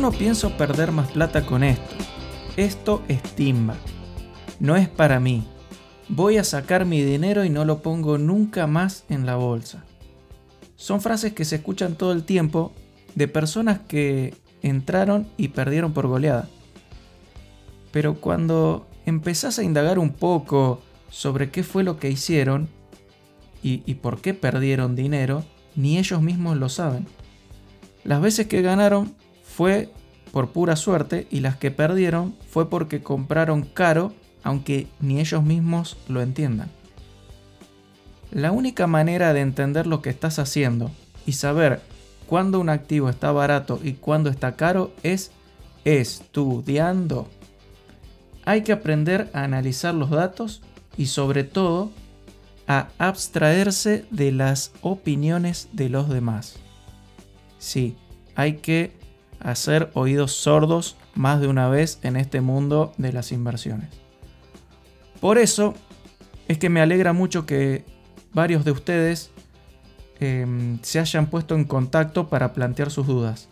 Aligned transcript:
no 0.00 0.12
pienso 0.12 0.56
perder 0.56 0.92
más 0.92 1.10
plata 1.12 1.44
con 1.44 1.62
esto. 1.62 1.94
Esto 2.56 3.02
es 3.08 3.22
timba. 3.22 3.76
No 4.58 4.76
es 4.76 4.88
para 4.88 5.20
mí. 5.20 5.46
Voy 6.08 6.38
a 6.38 6.44
sacar 6.44 6.86
mi 6.86 7.02
dinero 7.02 7.44
y 7.44 7.50
no 7.50 7.66
lo 7.66 7.82
pongo 7.82 8.16
nunca 8.16 8.66
más 8.66 9.04
en 9.10 9.26
la 9.26 9.36
bolsa. 9.36 9.84
Son 10.76 11.02
frases 11.02 11.34
que 11.34 11.44
se 11.44 11.56
escuchan 11.56 11.96
todo 11.96 12.12
el 12.12 12.24
tiempo 12.24 12.72
de 13.14 13.28
personas 13.28 13.80
que 13.80 14.34
entraron 14.62 15.28
y 15.36 15.48
perdieron 15.48 15.92
por 15.92 16.06
goleada. 16.06 16.48
Pero 17.92 18.14
cuando 18.14 18.86
empezás 19.04 19.58
a 19.58 19.64
indagar 19.64 19.98
un 19.98 20.14
poco 20.14 20.80
sobre 21.10 21.50
qué 21.50 21.62
fue 21.62 21.84
lo 21.84 21.98
que 21.98 22.10
hicieron 22.10 22.70
y, 23.62 23.82
y, 23.84 23.96
por 23.96 24.22
qué 24.22 24.32
perdieron 24.32 24.96
dinero, 24.96 25.44
ni 25.76 25.98
ellos 25.98 26.22
mismos 26.22 26.56
lo 26.56 26.70
saben. 26.70 27.06
Las 28.04 28.22
veces 28.22 28.46
que 28.46 28.62
ganaron 28.62 29.14
fue 29.60 29.92
por 30.32 30.52
pura 30.52 30.74
suerte 30.74 31.26
y 31.30 31.40
las 31.40 31.54
que 31.56 31.70
perdieron 31.70 32.34
fue 32.48 32.70
porque 32.70 33.02
compraron 33.02 33.60
caro 33.60 34.14
aunque 34.42 34.86
ni 35.00 35.20
ellos 35.20 35.42
mismos 35.42 35.98
lo 36.08 36.22
entiendan. 36.22 36.70
La 38.30 38.52
única 38.52 38.86
manera 38.86 39.34
de 39.34 39.42
entender 39.42 39.86
lo 39.86 40.00
que 40.00 40.08
estás 40.08 40.38
haciendo 40.38 40.90
y 41.26 41.32
saber 41.32 41.82
cuándo 42.26 42.58
un 42.58 42.70
activo 42.70 43.10
está 43.10 43.32
barato 43.32 43.78
y 43.84 43.92
cuándo 43.92 44.30
está 44.30 44.56
caro 44.56 44.94
es 45.02 45.30
estudiando. 45.84 47.28
Hay 48.46 48.62
que 48.62 48.72
aprender 48.72 49.28
a 49.34 49.44
analizar 49.44 49.94
los 49.94 50.08
datos 50.08 50.62
y 50.96 51.04
sobre 51.04 51.44
todo 51.44 51.90
a 52.66 52.88
abstraerse 52.96 54.06
de 54.10 54.32
las 54.32 54.72
opiniones 54.80 55.68
de 55.74 55.90
los 55.90 56.08
demás. 56.08 56.56
Sí, 57.58 57.98
hay 58.34 58.54
que 58.54 58.98
hacer 59.40 59.90
oídos 59.94 60.32
sordos 60.32 60.96
más 61.14 61.40
de 61.40 61.48
una 61.48 61.68
vez 61.68 61.98
en 62.02 62.16
este 62.16 62.40
mundo 62.40 62.92
de 62.98 63.12
las 63.12 63.32
inversiones. 63.32 63.88
Por 65.20 65.38
eso 65.38 65.74
es 66.48 66.58
que 66.58 66.70
me 66.70 66.80
alegra 66.80 67.12
mucho 67.12 67.46
que 67.46 67.84
varios 68.32 68.64
de 68.64 68.70
ustedes 68.70 69.30
em, 70.18 70.78
se 70.82 70.98
hayan 70.98 71.26
puesto 71.26 71.54
en 71.54 71.64
contacto 71.64 72.28
para 72.28 72.52
plantear 72.52 72.90
sus 72.90 73.06
dudas. 73.06 73.48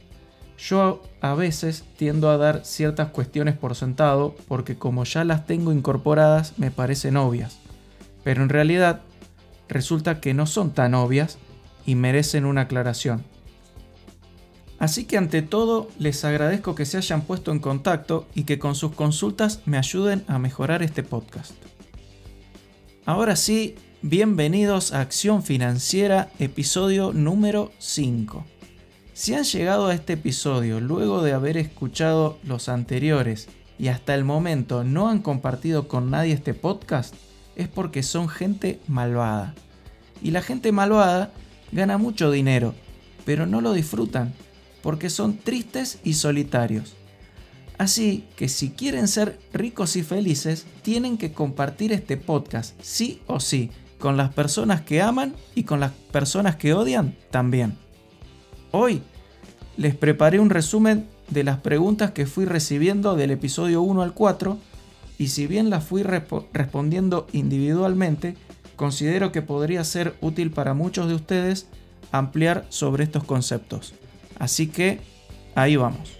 Yo 0.58 1.02
a 1.20 1.34
veces 1.34 1.84
tiendo 1.96 2.30
a 2.30 2.36
dar 2.36 2.64
ciertas 2.64 3.10
cuestiones 3.10 3.56
por 3.56 3.76
sentado 3.76 4.34
porque 4.48 4.76
como 4.76 5.04
ya 5.04 5.24
las 5.24 5.46
tengo 5.46 5.72
incorporadas 5.72 6.58
me 6.58 6.70
parecen 6.70 7.16
obvias, 7.16 7.58
pero 8.24 8.42
en 8.42 8.48
realidad 8.48 9.02
resulta 9.68 10.20
que 10.20 10.34
no 10.34 10.46
son 10.46 10.72
tan 10.72 10.94
obvias 10.94 11.38
y 11.86 11.94
merecen 11.94 12.44
una 12.44 12.62
aclaración. 12.62 13.22
Así 14.78 15.04
que 15.06 15.18
ante 15.18 15.42
todo 15.42 15.90
les 15.98 16.24
agradezco 16.24 16.76
que 16.76 16.84
se 16.84 16.98
hayan 16.98 17.22
puesto 17.22 17.50
en 17.50 17.58
contacto 17.58 18.28
y 18.34 18.44
que 18.44 18.60
con 18.60 18.76
sus 18.76 18.94
consultas 18.94 19.60
me 19.66 19.76
ayuden 19.76 20.24
a 20.28 20.38
mejorar 20.38 20.84
este 20.84 21.02
podcast. 21.02 21.52
Ahora 23.04 23.34
sí, 23.34 23.74
bienvenidos 24.02 24.92
a 24.92 25.00
Acción 25.00 25.42
Financiera, 25.42 26.30
episodio 26.38 27.12
número 27.12 27.72
5. 27.78 28.44
Si 29.14 29.34
han 29.34 29.42
llegado 29.42 29.88
a 29.88 29.94
este 29.94 30.12
episodio 30.12 30.78
luego 30.78 31.22
de 31.22 31.32
haber 31.32 31.56
escuchado 31.56 32.38
los 32.44 32.68
anteriores 32.68 33.48
y 33.80 33.88
hasta 33.88 34.14
el 34.14 34.22
momento 34.22 34.84
no 34.84 35.08
han 35.08 35.18
compartido 35.22 35.88
con 35.88 36.10
nadie 36.10 36.34
este 36.34 36.54
podcast, 36.54 37.16
es 37.56 37.66
porque 37.66 38.04
son 38.04 38.28
gente 38.28 38.78
malvada. 38.86 39.56
Y 40.22 40.30
la 40.30 40.42
gente 40.42 40.70
malvada 40.70 41.32
gana 41.72 41.98
mucho 41.98 42.30
dinero, 42.30 42.74
pero 43.24 43.44
no 43.44 43.60
lo 43.60 43.72
disfrutan 43.72 44.34
porque 44.88 45.10
son 45.10 45.36
tristes 45.36 45.98
y 46.02 46.14
solitarios. 46.14 46.94
Así 47.76 48.24
que 48.36 48.48
si 48.48 48.70
quieren 48.70 49.06
ser 49.06 49.38
ricos 49.52 49.96
y 49.96 50.02
felices, 50.02 50.64
tienen 50.80 51.18
que 51.18 51.30
compartir 51.30 51.92
este 51.92 52.16
podcast, 52.16 52.74
sí 52.80 53.20
o 53.26 53.38
sí, 53.38 53.70
con 53.98 54.16
las 54.16 54.32
personas 54.32 54.80
que 54.80 55.02
aman 55.02 55.34
y 55.54 55.64
con 55.64 55.78
las 55.78 55.92
personas 56.10 56.56
que 56.56 56.72
odian 56.72 57.14
también. 57.30 57.76
Hoy 58.70 59.02
les 59.76 59.94
preparé 59.94 60.40
un 60.40 60.48
resumen 60.48 61.06
de 61.28 61.44
las 61.44 61.58
preguntas 61.58 62.12
que 62.12 62.24
fui 62.24 62.46
recibiendo 62.46 63.14
del 63.14 63.30
episodio 63.30 63.82
1 63.82 64.00
al 64.00 64.14
4 64.14 64.56
y 65.18 65.28
si 65.28 65.46
bien 65.46 65.68
las 65.68 65.84
fui 65.84 66.02
respondiendo 66.02 67.26
individualmente, 67.34 68.38
considero 68.74 69.32
que 69.32 69.42
podría 69.42 69.84
ser 69.84 70.16
útil 70.22 70.50
para 70.50 70.72
muchos 70.72 71.08
de 71.08 71.14
ustedes 71.14 71.66
ampliar 72.10 72.64
sobre 72.70 73.04
estos 73.04 73.24
conceptos. 73.24 73.92
Así 74.38 74.68
que 74.68 75.00
ahí 75.54 75.76
vamos. 75.76 76.18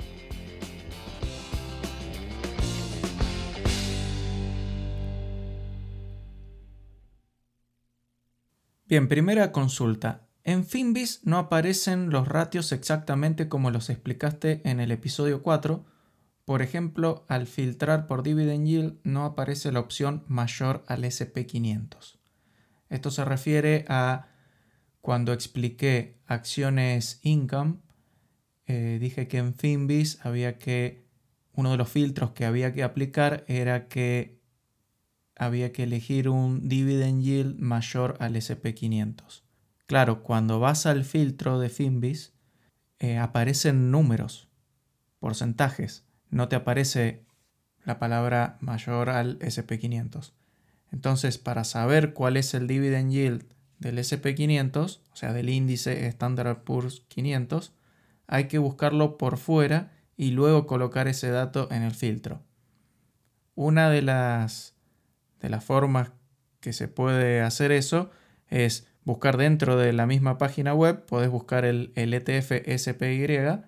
Bien, 8.87 9.07
primera 9.07 9.53
consulta. 9.53 10.29
En 10.45 10.65
Finbis 10.65 11.21
no 11.25 11.37
aparecen 11.37 12.09
los 12.09 12.27
ratios 12.27 12.73
exactamente 12.73 13.47
como 13.47 13.71
los 13.71 13.91
explicaste 13.91 14.63
en 14.65 14.81
el 14.81 14.91
episodio 14.91 15.43
4. 15.43 15.85
Por 16.47 16.63
ejemplo, 16.63 17.27
al 17.29 17.47
filtrar 17.47 18.07
por 18.07 18.23
dividend 18.23 18.67
yield 18.67 18.99
no 19.05 19.27
aparece 19.27 19.73
la 19.73 19.81
opción 19.81 20.25
mayor 20.27 20.85
al 20.87 21.05
SP500. 21.05 22.17
Esto 22.89 23.11
se 23.11 23.27
refiere 23.27 23.85
a 23.89 24.29
cuando 25.03 25.35
expliqué 25.35 26.23
acciones 26.27 27.21
income 27.23 27.81
eh, 28.69 28.99
dije 29.01 29.29
que 29.29 29.39
en 29.39 29.55
Finbis 29.55 30.19
había 30.23 30.59
que, 30.59 31.03
uno 31.55 31.73
de 31.73 31.79
los 31.79 31.89
filtros 31.89 32.33
que 32.33 32.45
había 32.45 32.73
que 32.75 32.85
aplicar 32.85 33.45
era 33.49 33.89
que 33.89 34.39
había 35.37 35.73
que 35.73 35.85
elegir 35.85 36.29
un 36.29 36.69
dividend 36.69 37.23
yield 37.23 37.59
mayor 37.59 38.17
al 38.21 38.37
SP500. 38.37 39.43
Claro, 39.87 40.23
cuando 40.23 40.61
vas 40.61 40.85
al 40.85 41.05
filtro 41.05 41.59
de 41.59 41.71
Finbis, 41.71 42.35
eh, 42.99 43.17
aparecen 43.17 43.91
números, 43.91 44.49
porcentajes, 45.19 46.05
no 46.31 46.49
te 46.49 46.57
aparece 46.57 47.25
la 47.85 47.99
palabra 47.99 48.59
mayor 48.61 49.09
al 49.09 49.39
SP500. 49.39 50.35
Entonces, 50.93 51.39
para 51.39 51.65
saber 51.65 52.13
cuál 52.13 52.37
es 52.37 52.53
el 52.53 52.67
dividend 52.67 53.13
yield 53.13 53.45
del 53.79 53.99
SP500, 53.99 55.01
o 55.11 55.17
sea, 55.17 55.33
del 55.33 55.49
índice 55.49 56.07
Standard 56.09 56.65
Poor's 56.65 57.05
500, 57.09 57.73
hay 58.29 58.45
que 58.45 58.59
buscarlo 58.59 59.19
por 59.19 59.39
fuera 59.39 59.91
y 60.17 60.31
luego 60.31 60.67
colocar 60.67 61.09
ese 61.09 61.31
dato 61.31 61.69
en 61.73 61.83
el 61.83 61.93
filtro. 61.93 62.43
Una 63.55 63.91
de 63.91 64.03
las, 64.03 64.75
de 65.41 65.49
las 65.49 65.65
formas 65.65 66.13
que 66.61 66.73
se 66.73 66.87
puede 66.87 67.41
hacer 67.41 67.73
eso 67.73 68.11
es 68.49 68.87
buscar 69.05 69.37
dentro 69.37 69.77
de 69.77 69.93
la 69.93 70.07
misma 70.07 70.39
página 70.39 70.75
web, 70.75 71.07
podés 71.07 71.31
buscar 71.31 71.65
el, 71.65 71.93
el 71.97 72.13
ETF 72.15 72.53
SPY 72.77 73.65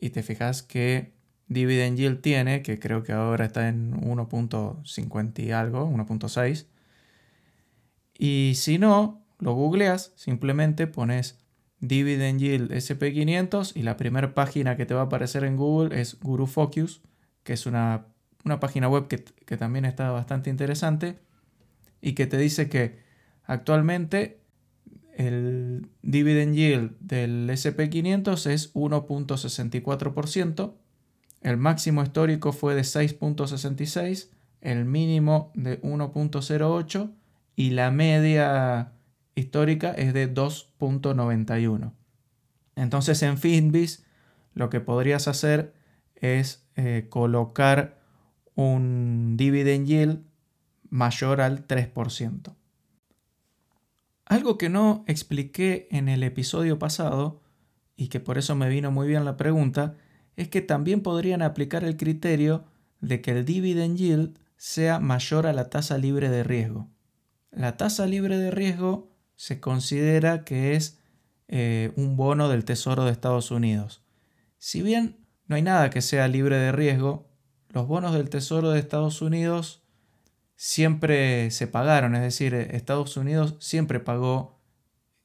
y 0.00 0.10
te 0.10 0.22
fijas 0.22 0.62
que 0.62 1.14
Dividend 1.46 1.96
Yield 1.96 2.20
tiene, 2.20 2.62
que 2.62 2.78
creo 2.78 3.02
que 3.02 3.12
ahora 3.12 3.44
está 3.44 3.68
en 3.68 4.00
1.50 4.00 5.38
y 5.44 5.52
algo, 5.52 5.88
1.6. 5.88 6.66
Y 8.18 8.54
si 8.56 8.78
no, 8.78 9.24
lo 9.38 9.54
googleas, 9.54 10.12
simplemente 10.16 10.86
pones 10.86 11.43
Dividend 11.88 12.40
Yield 12.40 12.72
SP500 12.72 13.72
y 13.74 13.82
la 13.82 13.96
primera 13.96 14.34
página 14.34 14.76
que 14.76 14.86
te 14.86 14.94
va 14.94 15.02
a 15.02 15.04
aparecer 15.04 15.44
en 15.44 15.56
Google 15.56 16.00
es 16.00 16.18
Guru 16.20 16.46
Focus, 16.46 17.02
que 17.42 17.52
es 17.52 17.66
una, 17.66 18.06
página 18.60 18.88
web 18.88 19.08
que, 19.08 19.24
que, 19.24 19.56
también 19.56 19.84
está 19.84 20.10
bastante 20.10 20.50
interesante 20.50 21.18
y 22.00 22.12
que 22.12 22.26
te 22.26 22.38
dice 22.38 22.68
que 22.68 22.98
actualmente 23.44 24.40
el 25.16 25.88
dividend 26.02 26.54
yield 26.54 26.96
del 27.00 27.48
SP500 27.48 28.50
es 28.50 28.74
1.64%, 28.74 30.74
el 31.42 31.56
máximo 31.56 32.02
histórico 32.02 32.52
fue 32.52 32.74
de 32.74 32.82
6.66, 32.82 34.30
el 34.60 34.84
mínimo 34.86 35.52
de 35.54 35.80
1.08 35.82 37.12
y 37.54 37.70
la 37.70 37.90
media 37.90 38.92
histórica 39.34 39.92
es 39.92 40.14
de 40.14 40.32
2.91. 40.32 41.92
Entonces 42.76 43.22
en 43.22 43.38
Finbis 43.38 44.04
lo 44.54 44.70
que 44.70 44.80
podrías 44.80 45.28
hacer 45.28 45.74
es 46.14 46.66
eh, 46.76 47.06
colocar 47.08 48.00
un 48.54 49.36
dividend 49.36 49.86
yield 49.86 50.24
mayor 50.88 51.40
al 51.40 51.66
3%. 51.66 52.54
Algo 54.26 54.56
que 54.56 54.68
no 54.68 55.04
expliqué 55.06 55.88
en 55.90 56.08
el 56.08 56.22
episodio 56.22 56.78
pasado 56.78 57.42
y 57.96 58.08
que 58.08 58.20
por 58.20 58.38
eso 58.38 58.54
me 58.54 58.68
vino 58.68 58.90
muy 58.90 59.06
bien 59.06 59.24
la 59.24 59.36
pregunta 59.36 59.96
es 60.36 60.48
que 60.48 60.62
también 60.62 61.02
podrían 61.02 61.42
aplicar 61.42 61.84
el 61.84 61.96
criterio 61.96 62.64
de 63.00 63.20
que 63.20 63.32
el 63.32 63.44
dividend 63.44 63.96
yield 63.96 64.38
sea 64.56 64.98
mayor 64.98 65.46
a 65.46 65.52
la 65.52 65.68
tasa 65.68 65.98
libre 65.98 66.30
de 66.30 66.42
riesgo. 66.42 66.88
La 67.50 67.76
tasa 67.76 68.06
libre 68.06 68.38
de 68.38 68.50
riesgo 68.50 69.13
se 69.36 69.60
considera 69.60 70.44
que 70.44 70.74
es 70.74 70.98
eh, 71.48 71.92
un 71.96 72.16
bono 72.16 72.48
del 72.48 72.64
Tesoro 72.64 73.04
de 73.04 73.12
Estados 73.12 73.50
Unidos. 73.50 74.02
Si 74.58 74.82
bien 74.82 75.24
no 75.46 75.56
hay 75.56 75.62
nada 75.62 75.90
que 75.90 76.00
sea 76.00 76.28
libre 76.28 76.56
de 76.56 76.72
riesgo. 76.72 77.28
Los 77.68 77.86
bonos 77.86 78.14
del 78.14 78.30
Tesoro 78.30 78.70
de 78.70 78.78
Estados 78.78 79.20
Unidos 79.20 79.82
siempre 80.56 81.50
se 81.50 81.66
pagaron, 81.66 82.14
es 82.14 82.22
decir, 82.22 82.54
Estados 82.54 83.16
Unidos 83.16 83.56
siempre 83.58 84.00
pagó 84.00 84.58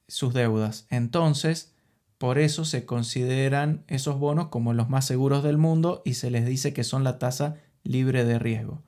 sus 0.08 0.34
deudas. 0.34 0.86
Entonces, 0.90 1.72
por 2.18 2.38
eso 2.38 2.64
se 2.64 2.84
consideran 2.84 3.84
esos 3.86 4.18
bonos 4.18 4.48
como 4.48 4.74
los 4.74 4.90
más 4.90 5.06
seguros 5.06 5.42
del 5.42 5.56
mundo 5.56 6.02
y 6.04 6.14
se 6.14 6.30
les 6.30 6.44
dice 6.44 6.74
que 6.74 6.84
son 6.84 7.04
la 7.04 7.18
tasa 7.18 7.56
libre 7.82 8.24
de 8.24 8.38
riesgo. 8.38 8.82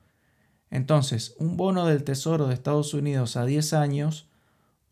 Entonces, 0.69 1.35
un 1.39 1.57
bono 1.57 1.87
del 1.87 2.03
Tesoro 2.03 2.47
de 2.47 2.53
Estados 2.53 2.93
Unidos 2.93 3.37
a 3.37 3.45
10 3.45 3.73
años 3.73 4.29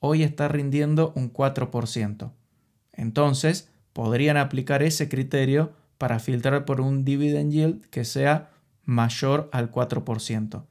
hoy 0.02 0.24
está 0.24 0.50
rindiendo 0.50 1.14
un 1.16 1.32
4%. 1.32 2.34
Entonces, 2.92 3.70
podrían 3.94 4.36
aplicar 4.36 4.84
ese 4.84 5.08
criterio 5.08 5.72
para 5.98 6.20
filtrar 6.20 6.66
por 6.66 6.82
un 6.82 7.06
dividend 7.06 7.54
yield 7.54 7.86
que 7.86 8.04
sea 8.04 8.50
mayor 8.84 9.50
al 9.54 9.72
4%. 9.72 10.66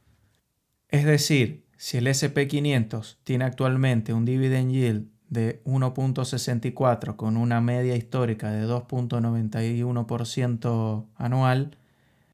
Es 0.89 1.05
decir, 1.05 1.65
si 1.77 1.99
el 1.99 2.09
SP500 2.09 3.19
tiene 3.25 3.45
actualmente 3.45 4.13
un 4.13 4.25
dividend 4.25 4.73
yield 4.73 5.07
de 5.29 5.63
1.64 5.65 7.15
con 7.15 7.37
una 7.37 7.61
media 7.61 7.95
histórica 7.97 8.51
de 8.51 8.67
2.91% 8.67 11.07
anual 11.15 11.77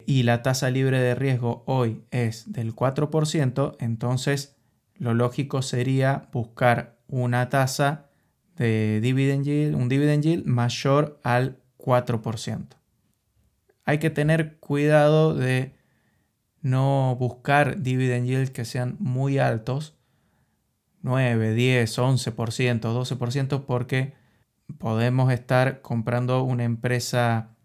y 0.07 0.23
la 0.23 0.41
tasa 0.41 0.71
libre 0.71 0.99
de 0.99 1.13
riesgo 1.13 1.61
hoy 1.67 2.01
es 2.09 2.51
del 2.51 2.75
4%, 2.75 3.75
entonces 3.79 4.56
lo 4.99 5.13
lógico 5.13 5.61
sería 5.61 6.27
buscar 6.31 6.97
una 7.07 7.49
tasa 7.49 8.09
de 8.55 8.99
dividend 9.01 9.45
yield, 9.45 9.75
un 9.75 9.89
dividend 9.89 10.23
yield 10.23 10.45
mayor 10.45 11.19
al 11.23 11.59
4%. 11.77 12.67
Hay 13.85 13.99
que 13.99 14.09
tener 14.09 14.57
cuidado 14.57 15.33
de 15.33 15.75
no 16.61 17.15
buscar 17.19 17.81
dividend 17.81 18.27
yields 18.27 18.51
que 18.51 18.65
sean 18.65 18.97
muy 18.99 19.39
altos, 19.39 19.95
9, 21.03 21.53
10, 21.53 21.97
11%, 21.97 22.79
12%, 22.81 23.65
porque 23.65 24.13
podemos 24.77 25.31
estar 25.31 25.81
comprando 25.81 26.43
una 26.43 26.65
empresa 26.65 27.55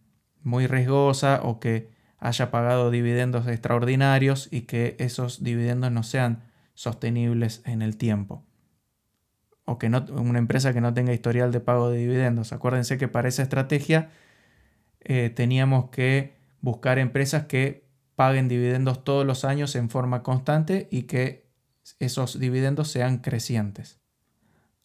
muy 0.42 0.66
riesgosa 0.66 1.40
o 1.42 1.58
que 1.58 1.90
haya 2.18 2.52
pagado 2.52 2.90
dividendos 2.90 3.48
extraordinarios 3.48 4.48
y 4.52 4.62
que 4.62 4.94
esos 5.00 5.42
dividendos 5.42 5.90
no 5.90 6.04
sean 6.04 6.51
sostenibles 6.74 7.62
en 7.64 7.82
el 7.82 7.96
tiempo. 7.96 8.44
O 9.64 9.78
que 9.78 9.88
no, 9.88 10.04
una 10.10 10.38
empresa 10.38 10.72
que 10.72 10.80
no 10.80 10.92
tenga 10.92 11.12
historial 11.12 11.52
de 11.52 11.60
pago 11.60 11.90
de 11.90 11.98
dividendos. 11.98 12.52
Acuérdense 12.52 12.98
que 12.98 13.08
para 13.08 13.28
esa 13.28 13.42
estrategia 13.42 14.10
eh, 15.00 15.30
teníamos 15.30 15.90
que 15.90 16.36
buscar 16.60 16.98
empresas 16.98 17.44
que 17.46 17.86
paguen 18.16 18.48
dividendos 18.48 19.04
todos 19.04 19.26
los 19.26 19.44
años 19.44 19.74
en 19.76 19.90
forma 19.90 20.22
constante 20.22 20.88
y 20.90 21.02
que 21.04 21.50
esos 21.98 22.38
dividendos 22.38 22.88
sean 22.88 23.18
crecientes. 23.18 24.00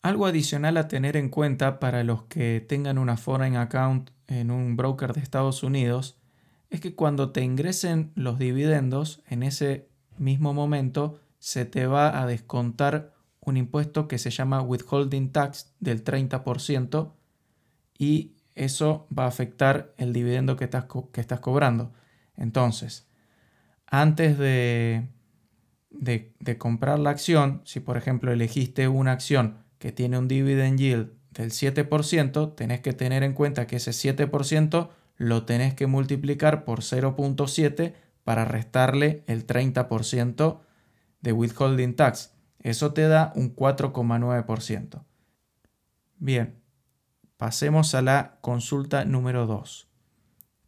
Algo 0.02 0.26
adicional 0.26 0.78
a 0.78 0.88
tener 0.88 1.18
en 1.18 1.30
cuenta 1.30 1.80
para 1.80 2.04
los 2.04 2.24
que 2.24 2.66
tengan 2.68 2.98
una 2.98 3.18
foreign 3.18 3.56
account 3.58 4.12
en 4.28 4.52
un 4.52 4.78
broker 4.78 5.14
de 5.14 5.22
Estados 5.22 5.64
Unidos 5.64 6.18
es 6.70 6.82
que 6.82 6.96
cuando 6.96 7.32
te 7.32 7.42
ingresen 7.42 8.12
los 8.16 8.40
dividendos, 8.40 9.22
en 9.28 9.44
ese 9.44 9.88
mismo 10.18 10.54
momento 10.54 11.20
se 11.40 11.66
te 11.66 11.88
va 11.88 12.22
a 12.22 12.26
descontar 12.26 13.14
un 13.42 13.58
impuesto 13.58 14.08
que 14.08 14.18
se 14.18 14.30
llama 14.30 14.62
withholding 14.62 15.32
tax 15.32 15.74
del 15.80 16.04
30% 16.04 17.14
y 17.98 18.34
eso 18.56 19.08
va 19.18 19.26
a 19.26 19.28
afectar 19.28 19.94
el 19.98 20.14
dividendo 20.14 20.58
que 20.58 20.66
estás, 20.66 20.86
que 21.12 21.22
estás 21.22 21.40
cobrando. 21.40 21.94
Entonces, 22.36 23.08
antes 23.86 24.38
de, 24.38 25.08
de, 25.92 26.58
comprar 26.58 27.00
la 27.00 27.12
acción, 27.12 27.62
si 27.64 27.80
por 27.80 27.98
ejemplo 27.98 28.32
elegiste 28.32 28.88
una 28.88 29.14
acción 29.14 29.58
que 29.80 29.92
tiene 29.92 30.18
un 30.18 30.28
dividend 30.28 30.80
yield 30.80 31.12
del 31.32 31.52
7%, 31.52 32.56
tenés 32.56 32.82
que 32.82 32.94
tener 32.94 33.24
en 33.24 33.34
cuenta 33.34 33.68
que 33.68 33.78
ese 33.78 33.92
7% 33.92 34.90
lo 35.18 35.46
tenés 35.46 35.74
que 35.74 35.88
multiplicar 35.88 36.64
por 36.66 36.82
0.7 36.82 37.94
para 38.24 38.46
restarle 38.46 39.24
el 39.28 39.48
30% 39.48 40.60
de 41.22 41.32
withholding 41.32 41.96
tax. 41.96 42.34
Eso 42.60 42.94
te 42.94 43.08
da 43.08 43.32
un 43.36 43.56
4,9%. 43.56 45.04
Bien, 46.18 46.62
pasemos 47.38 47.94
a 47.96 48.02
la 48.02 48.40
consulta 48.42 49.06
número 49.06 49.46
2. 49.46 49.88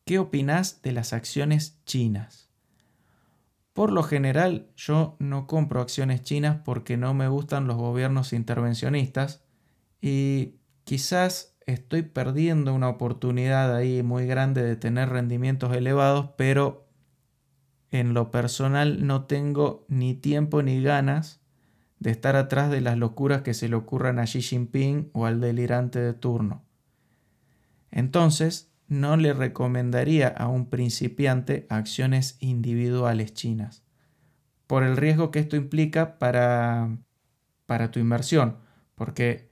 ¿Qué 0.05 0.19
opinas 0.19 0.81
de 0.81 0.91
las 0.91 1.13
acciones 1.13 1.79
chinas? 1.85 2.49
Por 3.73 3.91
lo 3.91 4.03
general 4.03 4.71
yo 4.75 5.15
no 5.19 5.47
compro 5.47 5.81
acciones 5.81 6.23
chinas 6.23 6.57
porque 6.65 6.97
no 6.97 7.13
me 7.13 7.27
gustan 7.27 7.67
los 7.67 7.77
gobiernos 7.77 8.33
intervencionistas 8.33 9.43
y 10.01 10.55
quizás 10.83 11.55
estoy 11.65 12.01
perdiendo 12.01 12.73
una 12.73 12.89
oportunidad 12.89 13.75
ahí 13.75 14.03
muy 14.03 14.25
grande 14.25 14.63
de 14.63 14.75
tener 14.75 15.09
rendimientos 15.09 15.75
elevados, 15.75 16.31
pero 16.35 16.88
en 17.91 18.13
lo 18.13 18.31
personal 18.31 19.05
no 19.05 19.25
tengo 19.25 19.85
ni 19.87 20.13
tiempo 20.13 20.61
ni 20.61 20.81
ganas 20.81 21.41
de 21.99 22.11
estar 22.11 22.35
atrás 22.35 22.71
de 22.71 22.81
las 22.81 22.97
locuras 22.97 23.41
que 23.41 23.53
se 23.53 23.67
le 23.67 23.75
ocurran 23.75 24.19
a 24.19 24.25
Xi 24.25 24.41
Jinping 24.41 25.09
o 25.13 25.25
al 25.25 25.41
delirante 25.41 25.99
de 25.99 26.13
turno. 26.13 26.63
Entonces, 27.91 28.71
no 28.87 29.17
le 29.17 29.33
recomendaría 29.33 30.27
a 30.27 30.47
un 30.47 30.69
principiante 30.69 31.65
acciones 31.69 32.37
individuales 32.39 33.33
chinas, 33.33 33.83
por 34.67 34.83
el 34.83 34.97
riesgo 34.97 35.31
que 35.31 35.39
esto 35.39 35.55
implica 35.55 36.17
para, 36.17 36.97
para 37.65 37.91
tu 37.91 37.99
inversión, 37.99 38.57
porque 38.95 39.49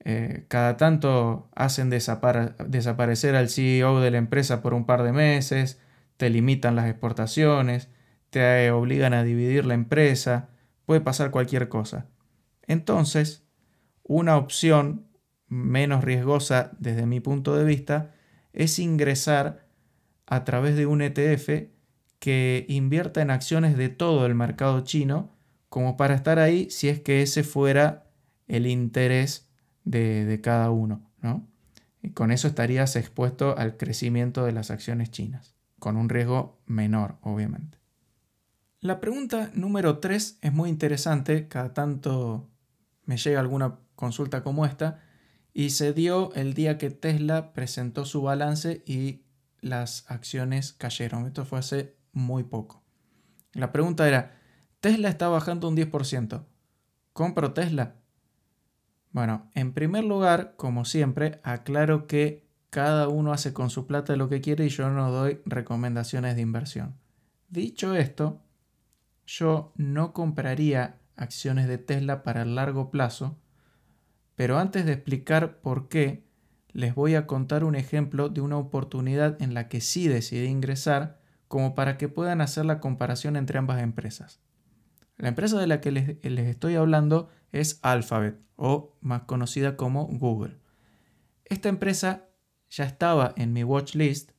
eh, 0.00 0.44
cada 0.48 0.76
tanto 0.76 1.48
hacen 1.54 1.90
desaparecer 1.90 3.34
al 3.34 3.48
CEO 3.48 4.00
de 4.00 4.10
la 4.10 4.18
empresa 4.18 4.62
por 4.62 4.74
un 4.74 4.86
par 4.86 5.02
de 5.02 5.12
meses, 5.12 5.80
te 6.16 6.30
limitan 6.30 6.76
las 6.76 6.88
exportaciones, 6.88 7.88
te 8.30 8.70
obligan 8.70 9.14
a 9.14 9.22
dividir 9.22 9.66
la 9.66 9.74
empresa, 9.74 10.50
puede 10.84 11.00
pasar 11.00 11.30
cualquier 11.30 11.68
cosa. 11.68 12.06
Entonces, 12.66 13.44
una 14.02 14.36
opción 14.36 15.06
menos 15.48 16.04
riesgosa 16.04 16.72
desde 16.78 17.06
mi 17.06 17.20
punto 17.20 17.56
de 17.56 17.64
vista 17.64 18.14
es 18.52 18.78
ingresar 18.78 19.66
a 20.26 20.44
través 20.44 20.76
de 20.76 20.86
un 20.86 21.02
ETF 21.02 21.68
que 22.18 22.64
invierta 22.68 23.22
en 23.22 23.30
acciones 23.30 23.76
de 23.76 23.88
todo 23.88 24.26
el 24.26 24.34
mercado 24.34 24.80
chino, 24.80 25.36
como 25.68 25.96
para 25.96 26.14
estar 26.14 26.38
ahí 26.38 26.70
si 26.70 26.88
es 26.88 27.00
que 27.00 27.22
ese 27.22 27.42
fuera 27.42 28.10
el 28.48 28.66
interés 28.66 29.50
de, 29.84 30.40
cada 30.42 30.70
uno. 30.70 31.10
¿no? 31.20 31.46
Y 32.02 32.10
con 32.10 32.30
eso 32.32 32.48
estarías 32.48 32.96
expuesto 32.96 33.56
al 33.58 33.76
crecimiento 33.76 34.44
de 34.44 34.52
las 34.52 34.70
acciones 34.70 35.10
chinas, 35.10 35.55
con 35.86 35.96
un 35.96 36.08
riesgo 36.08 36.58
menor, 36.66 37.14
obviamente. 37.20 37.78
La 38.80 38.98
pregunta 38.98 39.52
número 39.54 40.00
3 40.00 40.38
es 40.42 40.52
muy 40.52 40.68
interesante, 40.68 41.46
cada 41.46 41.74
tanto 41.74 42.50
me 43.04 43.16
llega 43.16 43.38
alguna 43.38 43.78
consulta 43.94 44.42
como 44.42 44.66
esta, 44.66 45.00
y 45.54 45.70
se 45.70 45.92
dio 45.92 46.34
el 46.34 46.54
día 46.54 46.76
que 46.76 46.90
Tesla 46.90 47.52
presentó 47.52 48.04
su 48.04 48.20
balance 48.20 48.82
y 48.84 49.26
las 49.60 50.10
acciones 50.10 50.72
cayeron. 50.72 51.24
Esto 51.24 51.44
fue 51.44 51.60
hace 51.60 51.94
muy 52.12 52.42
poco. 52.42 52.82
La 53.52 53.70
pregunta 53.70 54.08
era, 54.08 54.40
Tesla 54.80 55.08
está 55.08 55.28
bajando 55.28 55.68
un 55.68 55.76
10%. 55.76 56.46
¿Compro 57.12 57.52
Tesla? 57.52 57.94
Bueno, 59.12 59.52
en 59.54 59.72
primer 59.72 60.02
lugar, 60.02 60.56
como 60.56 60.84
siempre, 60.84 61.38
aclaro 61.44 62.08
que 62.08 62.45
cada 62.70 63.08
uno 63.08 63.32
hace 63.32 63.52
con 63.52 63.70
su 63.70 63.86
plata 63.86 64.16
lo 64.16 64.28
que 64.28 64.40
quiere 64.40 64.66
y 64.66 64.70
yo 64.70 64.90
no 64.90 65.10
doy 65.10 65.40
recomendaciones 65.46 66.36
de 66.36 66.42
inversión. 66.42 66.96
Dicho 67.48 67.94
esto, 67.94 68.42
yo 69.26 69.72
no 69.76 70.12
compraría 70.12 70.98
acciones 71.16 71.68
de 71.68 71.78
Tesla 71.78 72.22
para 72.22 72.42
el 72.42 72.54
largo 72.54 72.90
plazo 72.90 73.38
pero 74.36 74.58
antes 74.58 74.84
de 74.84 74.92
explicar 74.92 75.60
por 75.60 75.88
qué, 75.88 76.24
les 76.72 76.94
voy 76.94 77.14
a 77.14 77.26
contar 77.26 77.64
un 77.64 77.74
ejemplo 77.74 78.28
de 78.28 78.42
una 78.42 78.58
oportunidad 78.58 79.40
en 79.42 79.54
la 79.54 79.68
que 79.68 79.80
sí 79.80 80.08
decidí 80.08 80.46
ingresar 80.46 81.18
como 81.48 81.74
para 81.74 81.96
que 81.96 82.08
puedan 82.08 82.42
hacer 82.42 82.66
la 82.66 82.80
comparación 82.80 83.36
entre 83.36 83.58
ambas 83.58 83.82
empresas. 83.82 84.40
La 85.16 85.28
empresa 85.28 85.58
de 85.58 85.66
la 85.66 85.80
que 85.80 85.90
les, 85.90 86.18
estoy 86.22 86.74
hablando 86.74 87.30
es 87.50 87.80
Alphabet 87.82 88.38
o 88.56 88.94
más 89.00 89.22
conocida 89.22 89.76
como 89.76 90.04
Google. 90.04 90.58
Esta 91.46 91.70
empresa 91.70 92.25
ya 92.76 92.84
estaba 92.84 93.32
en 93.38 93.54
mi 93.54 93.64
watch 93.64 93.94
list, 93.94 94.32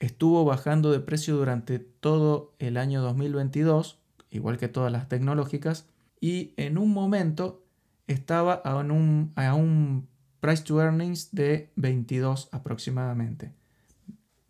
estuvo 0.00 0.44
bajando 0.44 0.92
de 0.92 1.00
precio 1.00 1.36
durante 1.36 1.78
todo 1.78 2.54
el 2.58 2.76
año 2.76 3.00
2022, 3.00 3.98
igual 4.30 4.58
que 4.58 4.68
todas 4.68 4.92
las 4.92 5.08
tecnológicas, 5.08 5.88
y 6.20 6.52
en 6.58 6.76
un 6.76 6.92
momento 6.92 7.64
estaba 8.06 8.52
a 8.52 8.76
un, 8.76 10.08
price 10.40 10.62
to 10.62 10.80
earnings 10.82 11.30
de 11.32 11.70
22 11.76 12.50
aproximadamente. 12.52 13.52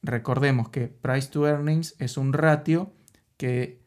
recordemos 0.02 0.70
que 0.70 0.88
price 0.88 1.28
to 1.28 1.46
earnings 1.46 1.94
es 1.98 2.16
un 2.16 2.32
ratio 2.32 2.92
que 3.36 3.80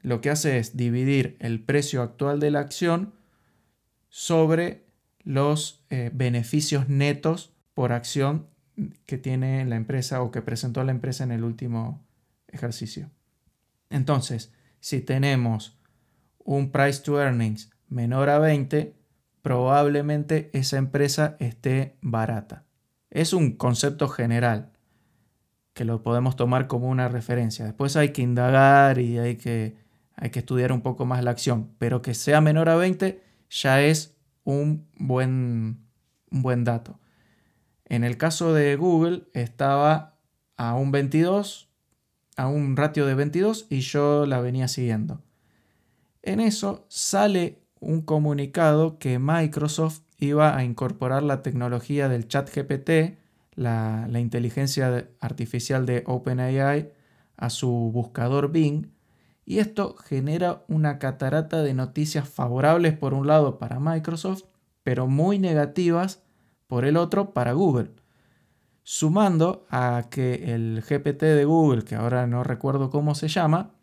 lo 0.00 0.20
que 0.20 0.30
hace 0.30 0.58
es 0.58 0.76
dividir 0.76 1.36
el 1.40 1.62
precio 1.62 2.02
actual 2.02 2.40
de 2.40 2.50
la 2.50 2.60
acción 2.60 3.12
sobre 4.08 4.86
los 5.22 5.84
eh, 5.90 6.10
beneficios 6.12 6.88
netos 6.88 7.52
por 7.74 7.92
acción 7.92 8.51
que 9.06 9.18
tiene 9.18 9.64
la 9.64 9.76
empresa 9.76 10.22
o 10.22 10.30
que 10.30 10.42
presentó 10.42 10.82
la 10.84 10.92
empresa 10.92 11.24
en 11.24 11.32
el 11.32 11.44
último 11.44 12.04
ejercicio. 12.48 13.10
Entonces, 13.90 14.52
si 14.80 15.00
tenemos 15.00 15.78
un 16.38 16.70
price 16.70 17.02
to 17.02 17.20
earnings 17.20 17.70
menor 17.88 18.30
a 18.30 18.38
20, 18.38 18.94
probablemente 19.42 20.50
esa 20.52 20.78
empresa 20.78 21.36
esté 21.40 21.96
barata. 22.00 22.64
Es 23.10 23.32
un 23.32 23.52
concepto 23.56 24.08
general 24.08 24.72
que 25.74 25.84
lo 25.84 26.02
podemos 26.02 26.36
tomar 26.36 26.66
como 26.66 26.88
una 26.88 27.08
referencia. 27.08 27.64
Después 27.64 27.96
hay 27.96 28.10
que 28.10 28.22
indagar 28.22 28.98
y 28.98 29.18
hay 29.18 29.36
que, 29.36 29.76
hay 30.16 30.30
que 30.30 30.40
estudiar 30.40 30.72
un 30.72 30.82
poco 30.82 31.06
más 31.06 31.22
la 31.24 31.30
acción, 31.30 31.70
pero 31.78 32.02
que 32.02 32.14
sea 32.14 32.40
menor 32.40 32.68
a 32.68 32.76
20 32.76 33.22
ya 33.50 33.82
es 33.82 34.16
un 34.44 34.86
buen, 34.98 35.86
un 36.30 36.42
buen 36.42 36.64
dato. 36.64 36.98
En 37.92 38.04
el 38.04 38.16
caso 38.16 38.54
de 38.54 38.74
Google 38.76 39.24
estaba 39.34 40.14
a 40.56 40.76
un 40.76 40.92
22, 40.92 41.68
a 42.38 42.48
un 42.48 42.74
ratio 42.74 43.04
de 43.04 43.14
22 43.14 43.66
y 43.68 43.80
yo 43.80 44.24
la 44.24 44.40
venía 44.40 44.66
siguiendo. 44.66 45.20
En 46.22 46.40
eso 46.40 46.86
sale 46.88 47.58
un 47.80 48.00
comunicado 48.00 48.98
que 48.98 49.18
Microsoft 49.18 50.00
iba 50.16 50.56
a 50.56 50.64
incorporar 50.64 51.22
la 51.22 51.42
tecnología 51.42 52.08
del 52.08 52.28
chat 52.28 52.48
GPT, 52.50 53.18
la, 53.56 54.06
la 54.08 54.20
inteligencia 54.20 55.10
artificial 55.20 55.84
de 55.84 56.02
OpenAI, 56.06 56.94
a 57.36 57.50
su 57.50 57.90
buscador 57.92 58.50
Bing, 58.50 58.86
y 59.44 59.58
esto 59.58 59.96
genera 59.96 60.64
una 60.66 60.98
catarata 60.98 61.62
de 61.62 61.74
noticias 61.74 62.26
favorables 62.26 62.96
por 62.96 63.12
un 63.12 63.26
lado 63.26 63.58
para 63.58 63.80
Microsoft, 63.80 64.44
pero 64.82 65.08
muy 65.08 65.38
negativas 65.38 66.22
por 66.72 66.86
el 66.86 66.96
otro 66.96 67.34
para 67.34 67.52
Google. 67.52 67.90
Sumando 68.82 69.66
a 69.68 70.06
que 70.10 70.54
el 70.54 70.80
GPT 70.80 71.20
de 71.20 71.44
Google, 71.44 71.84
que 71.84 71.96
ahora 71.96 72.26
no 72.26 72.44
recuerdo 72.44 72.88
cómo 72.88 73.14
se 73.14 73.28
llama, 73.28 73.74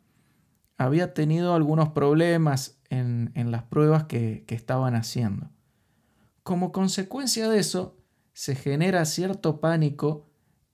había 0.75 1.13
tenido 1.13 1.53
algunos 1.53 1.89
problemas 1.89 2.81
en, 2.89 3.31
las 3.35 3.61
pruebas 3.61 4.05
que, 4.05 4.43
estaban 4.47 4.95
haciendo. 4.95 5.51
Como 6.41 6.71
consecuencia 6.71 7.47
de 7.47 7.59
eso, 7.59 7.95
se 8.33 8.55
genera 8.55 9.05
cierto 9.05 9.61
pánico 9.61 10.27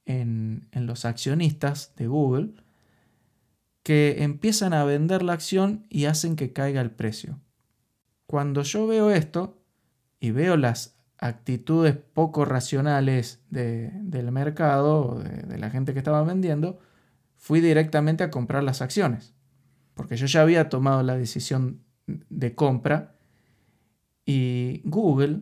en, 0.06 0.70
en 0.72 0.86
los 0.86 1.04
accionistas 1.04 1.96
de 1.98 2.08
Google 2.08 2.54
que 3.84 4.24
empiezan 4.24 4.72
a 4.72 4.86
vender 4.86 5.22
la 5.22 5.34
acción 5.34 5.86
y 5.90 6.06
hacen 6.06 6.38
que 6.38 6.54
caiga 6.54 6.80
el 6.80 6.92
precio. 6.92 7.42
Cuando 8.26 8.62
yo 8.62 8.88
veo 8.88 9.12
esto 9.12 9.62
y 10.22 10.32
veo 10.32 10.56
las 10.56 10.95
actitudes 11.18 11.96
poco 11.96 12.46
racionales 12.46 13.42
del 13.50 14.32
mercado, 14.32 15.20
de, 15.20 15.44
de 15.44 15.58
la 15.58 15.70
gente 15.70 15.94
que 15.94 16.00
estaba 16.00 16.24
vendiendo, 16.24 16.80
fui 17.38 17.62
directamente 17.62 18.24
a 18.24 18.32
comprar 18.32 18.64
las 18.64 18.82
acciones. 18.82 19.34
Porque 19.94 20.18
yo 20.18 20.26
ya 20.26 20.42
había 20.42 20.70
tomado 20.70 21.04
la 21.04 21.16
decisión 21.16 21.82
de 22.06 22.56
compra 22.56 23.16
y 24.26 24.82
Google 24.84 25.42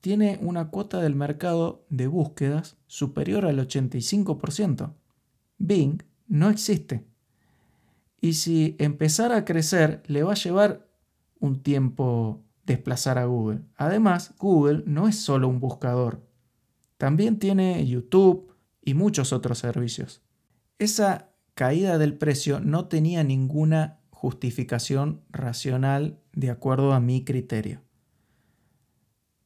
tiene 0.00 0.38
una 0.42 0.68
cuota 0.68 1.00
del 1.00 1.14
mercado 1.14 1.86
de 1.88 2.08
búsquedas 2.08 2.76
superior 2.86 3.46
al 3.46 3.58
85%. 3.58 4.94
Bing 5.58 6.02
no 6.26 6.50
existe. 6.50 7.04
Y 8.20 8.34
si 8.34 8.76
empezara 8.78 9.36
a 9.36 9.44
crecer, 9.44 10.02
le 10.06 10.22
va 10.22 10.32
a 10.32 10.36
llevar 10.36 10.88
un 11.38 11.62
tiempo 11.62 12.42
desplazar 12.64 13.18
a 13.18 13.24
Google. 13.24 13.62
Además, 13.76 14.34
Google 14.38 14.82
no 14.86 15.08
es 15.08 15.16
solo 15.16 15.48
un 15.48 15.60
buscador, 15.60 16.22
también 17.02 17.40
tiene 17.40 17.84
YouTube 17.84 18.54
y 18.80 18.94
muchos 18.94 19.32
otros 19.32 19.58
servicios. 19.58 20.22
Esa 20.78 21.30
caída 21.54 21.98
del 21.98 22.16
precio 22.16 22.60
no 22.60 22.86
tenía 22.86 23.24
ninguna 23.24 23.98
justificación 24.10 25.24
racional 25.30 26.20
de 26.32 26.50
acuerdo 26.50 26.92
a 26.92 27.00
mi 27.00 27.24
criterio. 27.24 27.82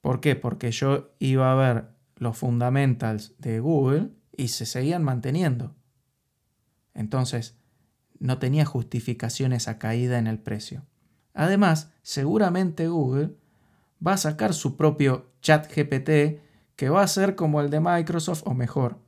¿Por 0.02 0.20
qué? 0.20 0.36
Porque 0.36 0.70
yo 0.70 1.14
iba 1.18 1.50
a 1.50 1.54
ver 1.54 1.88
los 2.16 2.36
fundamentals 2.36 3.34
de 3.38 3.58
Google 3.60 4.10
y 4.36 4.48
se 4.48 4.66
seguían 4.66 5.02
manteniendo. 5.02 5.74
Entonces, 6.92 7.58
no 8.18 8.38
tenía 8.38 8.66
justificación 8.66 9.54
esa 9.54 9.78
caída 9.78 10.18
en 10.18 10.26
el 10.26 10.38
precio. 10.38 10.84
Además, 11.36 11.92
seguramente 12.02 12.88
Google 12.88 13.36
va 14.04 14.14
a 14.14 14.16
sacar 14.16 14.54
su 14.54 14.76
propio 14.76 15.30
chat 15.42 15.70
GPT 15.70 16.40
que 16.76 16.88
va 16.88 17.02
a 17.02 17.08
ser 17.08 17.36
como 17.36 17.60
el 17.60 17.68
de 17.68 17.80
Microsoft 17.80 18.42
o 18.46 18.54
mejor. 18.54 18.98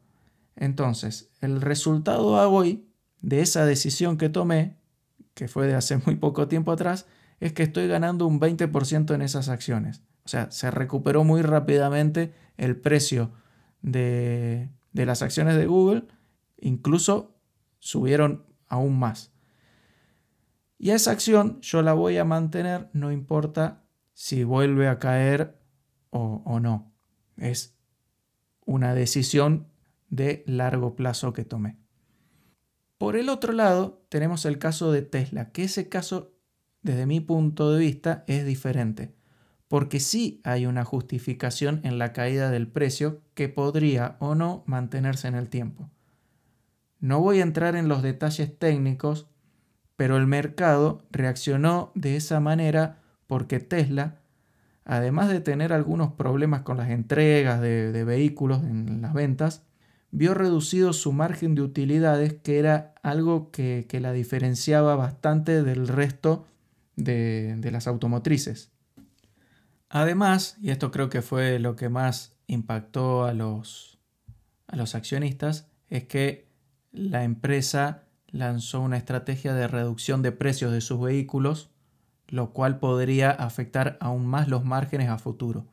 Entonces, 0.54 1.30
el 1.40 1.62
resultado 1.62 2.34
hoy 2.50 2.86
de 3.22 3.40
esa 3.40 3.64
decisión 3.64 4.18
que 4.18 4.28
tomé, 4.28 4.76
que 5.32 5.48
fue 5.48 5.66
de 5.66 5.74
hace 5.74 5.96
muy 6.06 6.16
poco 6.16 6.48
tiempo 6.48 6.70
atrás, 6.70 7.06
es 7.40 7.54
que 7.54 7.62
estoy 7.62 7.88
ganando 7.88 8.26
un 8.26 8.40
20% 8.40 9.14
en 9.14 9.22
esas 9.22 9.48
acciones. 9.48 10.02
O 10.24 10.28
sea, 10.28 10.50
se 10.50 10.70
recuperó 10.70 11.24
muy 11.24 11.40
rápidamente 11.40 12.34
el 12.58 12.76
precio 12.76 13.32
de, 13.80 14.68
de 14.92 15.06
las 15.06 15.22
acciones 15.22 15.56
de 15.56 15.66
Google, 15.66 16.04
incluso 16.60 17.40
subieron 17.78 18.44
aún 18.66 18.98
más. 18.98 19.32
Y 20.78 20.90
esa 20.90 21.10
acción 21.10 21.60
yo 21.60 21.82
la 21.82 21.92
voy 21.92 22.18
a 22.18 22.24
mantener, 22.24 22.88
no 22.92 23.10
importa 23.10 23.82
si 24.14 24.44
vuelve 24.44 24.88
a 24.88 24.98
caer 24.98 25.58
o, 26.10 26.60
no. 26.60 26.92
Es 27.36 27.76
una 28.64 28.94
decisión 28.94 29.68
de 30.08 30.44
largo 30.46 30.94
plazo 30.96 31.32
que 31.32 31.44
tomé. 31.44 31.78
Por 32.96 33.16
el 33.16 33.28
otro 33.28 33.52
lado, 33.52 34.04
tenemos 34.08 34.44
el 34.44 34.58
caso 34.58 34.90
de 34.90 35.02
Tesla, 35.02 35.50
que 35.50 35.64
ese 35.64 35.88
caso, 35.88 36.32
desde 36.82 37.06
mi 37.06 37.20
punto 37.20 37.72
de 37.72 37.78
vista, 37.78 38.24
es 38.26 38.44
diferente, 38.44 39.14
porque 39.68 40.00
sí 40.00 40.40
hay 40.44 40.66
una 40.66 40.84
justificación 40.84 41.80
en 41.84 41.98
la 41.98 42.12
caída 42.12 42.50
del 42.50 42.66
precio 42.68 43.22
que 43.34 43.48
podría 43.48 44.16
o 44.20 44.34
no 44.34 44.64
mantenerse 44.66 45.28
en 45.28 45.34
el 45.34 45.48
tiempo. 45.48 45.90
No 46.98 47.20
voy 47.20 47.38
a 47.38 47.44
entrar 47.44 47.76
en 47.76 47.88
los 47.88 48.02
detalles 48.02 48.58
técnicos 48.58 49.28
pero 49.98 50.16
el 50.16 50.28
mercado 50.28 51.02
reaccionó 51.10 51.90
de 51.96 52.14
esa 52.14 52.38
manera 52.38 53.00
porque 53.26 53.58
Tesla, 53.58 54.20
además 54.84 55.28
de 55.28 55.40
tener 55.40 55.72
algunos 55.72 56.12
problemas 56.12 56.62
con 56.62 56.76
las 56.76 56.90
entregas 56.90 57.60
de, 57.60 58.04
vehículos 58.04 58.62
en 58.62 59.02
las 59.02 59.12
ventas, 59.12 59.64
vio 60.12 60.34
reducido 60.34 60.92
su 60.92 61.12
margen 61.12 61.56
de 61.56 61.62
utilidades, 61.62 62.32
que 62.32 62.60
era 62.60 62.94
algo 63.02 63.50
que, 63.50 63.88
la 64.00 64.12
diferenciaba 64.12 64.94
bastante 64.94 65.64
del 65.64 65.88
resto 65.88 66.46
de, 66.94 67.56
de 67.58 67.70
las 67.72 67.88
automotrices. 67.88 68.70
Además, 69.88 70.58
y 70.62 70.70
esto 70.70 70.92
creo 70.92 71.08
que 71.08 71.22
fue 71.22 71.58
lo 71.58 71.74
que 71.74 71.88
más 71.88 72.36
impactó 72.46 73.24
a 73.24 73.34
los, 73.34 73.98
a 74.68 74.76
los 74.76 74.94
accionistas, 74.94 75.66
es 75.88 76.04
que 76.04 76.46
la 76.92 77.24
empresa 77.24 78.04
lanzó 78.30 78.80
una 78.80 78.96
estrategia 78.96 79.54
de 79.54 79.68
reducción 79.68 80.22
de 80.22 80.32
precios 80.32 80.72
de 80.72 80.80
sus 80.80 81.00
vehículos, 81.00 81.70
lo 82.28 82.52
cual 82.52 82.78
podría 82.78 83.30
afectar 83.30 83.96
aún 84.00 84.26
más 84.26 84.48
los 84.48 84.64
márgenes 84.64 85.08
a 85.08 85.18
futuro. 85.18 85.66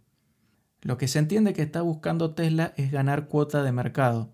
Lo 0.81 0.97
que 0.97 1.07
se 1.07 1.19
entiende 1.19 1.53
que 1.53 1.63
está 1.63 1.81
buscando 1.81 2.33
Tesla 2.33 2.73
es 2.77 2.91
ganar 2.91 3.27
cuota 3.27 3.63
de 3.63 3.71
mercado. 3.71 4.31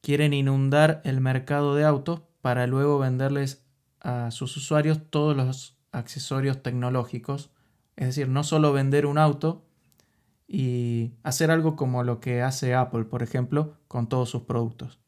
Quieren 0.00 0.32
inundar 0.32 1.00
el 1.04 1.20
mercado 1.20 1.74
de 1.74 1.84
autos 1.84 2.22
para 2.40 2.66
luego 2.66 2.98
venderles 2.98 3.64
a 4.00 4.30
sus 4.30 4.56
usuarios 4.56 5.00
todos 5.10 5.36
los 5.36 5.76
accesorios 5.92 6.62
tecnológicos. 6.62 7.50
Es 7.96 8.06
decir, 8.06 8.28
no 8.28 8.44
solo 8.44 8.72
vender 8.72 9.06
un 9.06 9.18
auto 9.18 9.64
y 10.46 11.12
hacer 11.22 11.50
algo 11.50 11.76
como 11.76 12.02
lo 12.02 12.20
que 12.20 12.42
hace 12.42 12.74
Apple, 12.74 13.04
por 13.04 13.22
ejemplo, 13.22 13.76
con 13.86 14.08
todos 14.08 14.30
sus 14.30 14.42
productos. 14.42 14.98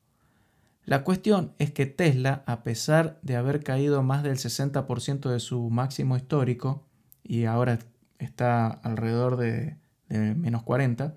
La 0.91 1.05
cuestión 1.05 1.55
es 1.59 1.71
que 1.71 1.87
Tesla, 1.87 2.43
a 2.49 2.65
pesar 2.65 3.21
de 3.23 3.37
haber 3.37 3.63
caído 3.63 4.03
más 4.03 4.25
del 4.25 4.39
60% 4.39 5.31
de 5.31 5.39
su 5.39 5.71
máximo 5.71 6.17
histórico, 6.17 6.85
y 7.23 7.45
ahora 7.45 7.79
está 8.19 8.67
alrededor 8.67 9.37
de, 9.37 9.77
menos 10.09 10.65
40, 10.65 11.17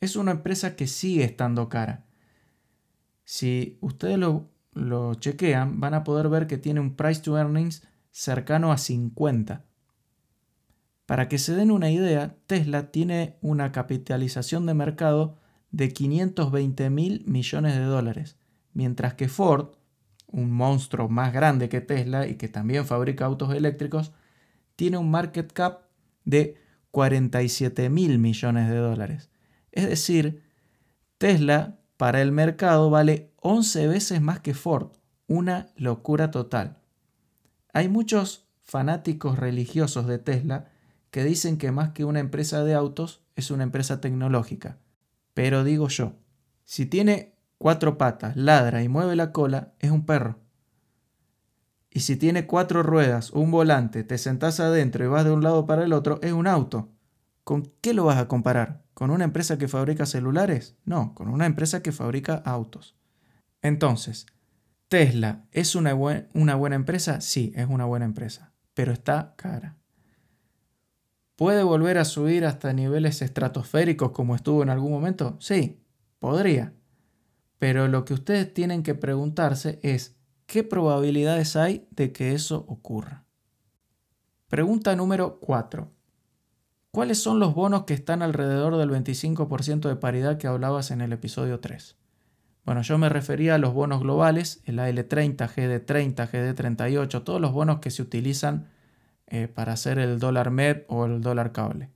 es 0.00 0.16
una 0.16 0.30
empresa 0.30 0.76
que 0.76 0.86
sigue 0.86 1.24
estando 1.24 1.68
cara. 1.68 2.06
Si 3.24 3.76
ustedes 3.82 4.16
lo, 4.16 4.48
lo 4.72 5.12
chequean, 5.12 5.78
van 5.78 5.92
a 5.92 6.04
poder 6.04 6.30
ver 6.30 6.46
que 6.46 6.56
tiene 6.56 6.80
un 6.80 6.96
price 6.96 7.20
to 7.20 7.36
earnings 7.36 7.86
cercano 8.12 8.72
a 8.72 8.78
50. 8.78 9.62
Para 11.04 11.28
que 11.28 11.36
se 11.36 11.54
den 11.54 11.70
una 11.70 11.90
idea, 11.90 12.36
Tesla 12.46 12.90
tiene 12.90 13.36
una 13.42 13.72
capitalización 13.72 14.64
de 14.64 14.72
mercado 14.72 15.36
de 15.70 15.92
520 15.92 16.88
mil 16.88 17.24
millones 17.26 17.74
de 17.74 17.84
dólares 17.84 18.38
mientras 18.74 19.14
que 19.14 19.28
Ford, 19.28 19.76
un 20.26 20.50
monstruo 20.50 21.08
más 21.08 21.32
grande 21.32 21.68
que 21.68 21.80
Tesla 21.80 22.26
y 22.26 22.36
que 22.36 22.48
también 22.48 22.86
fabrica 22.86 23.26
autos 23.26 23.54
eléctricos, 23.54 24.12
tiene 24.76 24.98
un 24.98 25.10
market 25.10 25.52
cap 25.52 25.82
de 26.24 26.56
47 26.90 27.88
mil 27.90 28.18
millones 28.18 28.68
de 28.68 28.76
dólares. 28.76 29.30
Es 29.70 29.88
decir, 29.88 30.42
Tesla 31.18 31.78
para 31.96 32.20
el 32.20 32.32
mercado 32.32 32.90
vale 32.90 33.32
11 33.36 33.86
veces 33.86 34.20
más 34.20 34.40
que 34.40 34.54
Ford. 34.54 34.92
Una 35.26 35.68
locura 35.76 36.30
total. 36.30 36.78
Hay 37.72 37.88
muchos 37.88 38.46
fanáticos 38.60 39.38
religiosos 39.38 40.06
de 40.06 40.18
Tesla 40.18 40.70
que 41.10 41.24
dicen 41.24 41.58
que 41.58 41.70
más 41.72 41.90
que 41.90 42.04
una 42.04 42.20
empresa 42.20 42.64
de 42.64 42.74
autos 42.74 43.22
es 43.36 43.50
una 43.50 43.62
empresa 43.62 44.00
tecnológica. 44.00 44.78
Pero 45.34 45.64
digo 45.64 45.88
yo, 45.88 46.14
si 46.64 46.86
tiene 46.86 47.34
cuatro 47.62 47.96
patas, 47.96 48.36
ladra 48.36 48.82
y 48.82 48.88
mueve 48.88 49.14
la 49.14 49.30
cola, 49.30 49.72
es 49.78 49.92
un 49.92 50.04
perro. 50.04 50.40
Y 51.90 52.00
si 52.00 52.16
tiene 52.16 52.44
cuatro 52.44 52.82
ruedas, 52.82 53.30
un 53.30 53.52
volante, 53.52 54.02
te 54.02 54.18
sentás 54.18 54.58
adentro 54.58 55.04
y 55.04 55.06
vas 55.06 55.24
de 55.24 55.30
un 55.30 55.44
lado 55.44 55.64
para 55.64 55.84
el 55.84 55.92
otro, 55.92 56.18
es 56.22 56.32
un 56.32 56.48
auto. 56.48 56.90
¿Con 57.44 57.72
qué 57.80 57.94
lo 57.94 58.04
vas 58.04 58.18
a 58.18 58.26
comparar? 58.26 58.82
¿Con 58.94 59.12
una 59.12 59.22
empresa 59.22 59.58
que 59.58 59.68
fabrica 59.68 60.06
celulares? 60.06 60.74
No, 60.84 61.14
con 61.14 61.28
una 61.28 61.46
empresa 61.46 61.84
que 61.84 61.92
fabrica 61.92 62.34
autos. 62.44 62.96
Entonces, 63.62 64.26
¿Tesla 64.88 65.44
es 65.52 65.76
una, 65.76 65.94
una 65.94 66.56
buena 66.56 66.74
empresa? 66.74 67.20
Sí, 67.20 67.52
es 67.54 67.68
una 67.68 67.84
buena 67.84 68.06
empresa, 68.06 68.52
pero 68.74 68.92
está 68.92 69.34
cara. 69.36 69.76
¿Puede 71.36 71.62
volver 71.62 71.98
a 71.98 72.04
subir 72.04 72.44
hasta 72.44 72.72
niveles 72.72 73.22
estratosféricos 73.22 74.10
como 74.10 74.34
estuvo 74.34 74.64
en 74.64 74.68
algún 74.68 74.90
momento? 74.90 75.36
Sí, 75.38 75.80
podría. 76.18 76.74
Pero 77.62 77.86
lo 77.86 78.04
que 78.04 78.12
ustedes 78.12 78.52
tienen 78.52 78.82
que 78.82 78.96
preguntarse 78.96 79.78
es, 79.84 80.16
¿qué 80.46 80.64
probabilidades 80.64 81.54
hay 81.54 81.86
de 81.92 82.10
que 82.10 82.32
eso 82.32 82.64
ocurra? 82.66 83.22
Pregunta 84.48 84.96
número 84.96 85.38
4. 85.38 85.88
¿Cuáles 86.90 87.22
son 87.22 87.38
los 87.38 87.54
bonos 87.54 87.84
que 87.84 87.94
están 87.94 88.20
alrededor 88.20 88.78
del 88.78 88.90
25% 88.90 89.88
de 89.88 89.94
paridad 89.94 90.38
que 90.38 90.48
hablabas 90.48 90.90
en 90.90 91.02
el 91.02 91.12
episodio 91.12 91.60
3? 91.60 91.96
Bueno, 92.64 92.82
yo 92.82 92.98
me 92.98 93.08
refería 93.08 93.54
a 93.54 93.58
los 93.58 93.72
bonos 93.72 94.00
globales, 94.00 94.60
el 94.64 94.80
AL30, 94.80 95.48
GD30, 95.48 96.16
GD38, 96.16 97.22
todos 97.22 97.40
los 97.40 97.52
bonos 97.52 97.78
que 97.78 97.92
se 97.92 98.02
utilizan 98.02 98.66
eh, 99.28 99.46
para 99.46 99.74
hacer 99.74 100.00
el 100.00 100.18
dólar 100.18 100.50
MED 100.50 100.78
o 100.88 101.06
el 101.06 101.20
dólar 101.20 101.52
cable. 101.52 101.90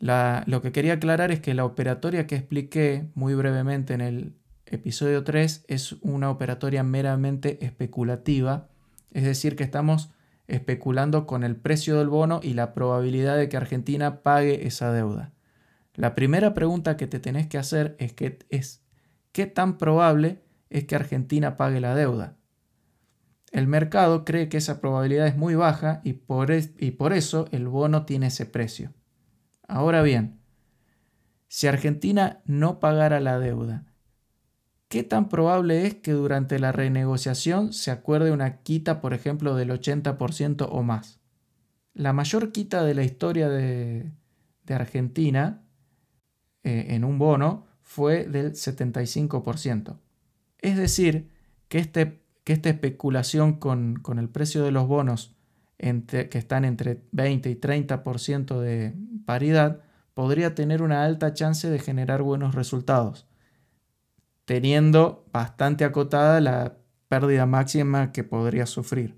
lo 0.00 0.60
que 0.60 0.72
quería 0.72 0.94
aclarar 0.94 1.30
es 1.30 1.38
que 1.38 1.54
la 1.54 1.64
operatoria 1.64 2.26
que 2.26 2.34
expliqué 2.34 3.06
muy 3.14 3.34
brevemente 3.34 3.94
en 3.94 4.00
el 4.00 4.39
episodio 4.70 5.24
3 5.24 5.64
es 5.68 5.92
una 6.00 6.30
operatoria 6.30 6.82
meramente 6.82 7.64
especulativa, 7.64 8.68
es 9.12 9.24
decir, 9.24 9.56
que 9.56 9.64
estamos 9.64 10.10
especulando 10.46 11.26
con 11.26 11.44
el 11.44 11.56
precio 11.56 11.98
del 11.98 12.08
bono 12.08 12.40
y 12.42 12.54
la 12.54 12.72
probabilidad 12.72 13.36
de 13.36 13.48
que 13.48 13.56
Argentina 13.56 14.22
pague 14.22 14.66
esa 14.66 14.92
deuda. 14.92 15.32
La 15.94 16.14
primera 16.14 16.54
pregunta 16.54 16.96
que 16.96 17.06
te 17.06 17.20
tenés 17.20 17.46
que 17.46 17.58
hacer 17.58 17.96
es, 17.98 18.12
que, 18.12 18.38
es 18.48 18.82
¿qué 19.32 19.46
tan 19.46 19.78
probable 19.78 20.42
es 20.70 20.84
que 20.84 20.96
Argentina 20.96 21.56
pague 21.56 21.80
la 21.80 21.94
deuda? 21.94 22.36
El 23.52 23.66
mercado 23.66 24.24
cree 24.24 24.48
que 24.48 24.58
esa 24.58 24.80
probabilidad 24.80 25.26
es 25.26 25.36
muy 25.36 25.56
baja 25.56 26.00
y 26.04 26.14
por, 26.14 26.52
y 26.52 26.90
por 26.92 27.12
eso 27.12 27.48
el 27.50 27.66
bono 27.66 28.06
tiene 28.06 28.28
ese 28.28 28.46
precio. 28.46 28.92
Ahora 29.66 30.02
bien, 30.02 30.40
si 31.48 31.66
Argentina 31.66 32.42
no 32.44 32.78
pagara 32.78 33.18
la 33.18 33.40
deuda, 33.40 33.89
¿qué 34.90 35.02
tan 35.02 35.30
probable 35.30 35.86
es 35.86 35.94
que 35.94 36.12
durante 36.12 36.58
la 36.58 36.72
renegociación 36.72 37.72
se 37.72 37.90
acuerde 37.90 38.32
una 38.32 38.58
quita, 38.58 39.00
por 39.00 39.14
ejemplo, 39.14 39.54
del 39.54 39.70
80% 39.70 40.68
o 40.70 40.82
más? 40.82 41.20
La 41.94 42.12
mayor 42.12 42.52
quita 42.52 42.84
de 42.84 42.94
la 42.94 43.04
historia 43.04 43.48
de, 43.48 44.12
Argentina 44.68 45.62
eh, 46.62 46.88
en 46.90 47.04
un 47.04 47.18
bono 47.18 47.66
fue 47.82 48.24
del 48.24 48.52
75%. 48.52 49.96
Es 50.58 50.76
decir, 50.76 51.28
que 51.68 51.78
este 51.78 52.20
que 52.44 52.54
esta 52.54 52.70
especulación 52.70 53.54
con, 53.54 54.02
el 54.18 54.28
precio 54.28 54.64
de 54.64 54.72
los 54.72 54.88
bonos 54.88 55.36
que 55.78 56.28
están 56.32 56.64
entre 56.64 57.00
20 57.12 57.48
y 57.48 57.54
30% 57.54 58.60
de 58.60 58.94
paridad 59.24 59.80
podría 60.14 60.54
tener 60.54 60.82
una 60.82 61.04
alta 61.04 61.32
chance 61.32 61.70
de 61.70 61.78
generar 61.78 62.22
buenos 62.22 62.54
resultados, 62.54 63.26
teniendo 64.50 65.28
bastante 65.32 65.84
acotada 65.84 66.40
la 66.40 66.78
pérdida 67.06 67.46
máxima 67.46 68.10
que 68.10 68.24
podría 68.24 68.66
sufrir. 68.66 69.16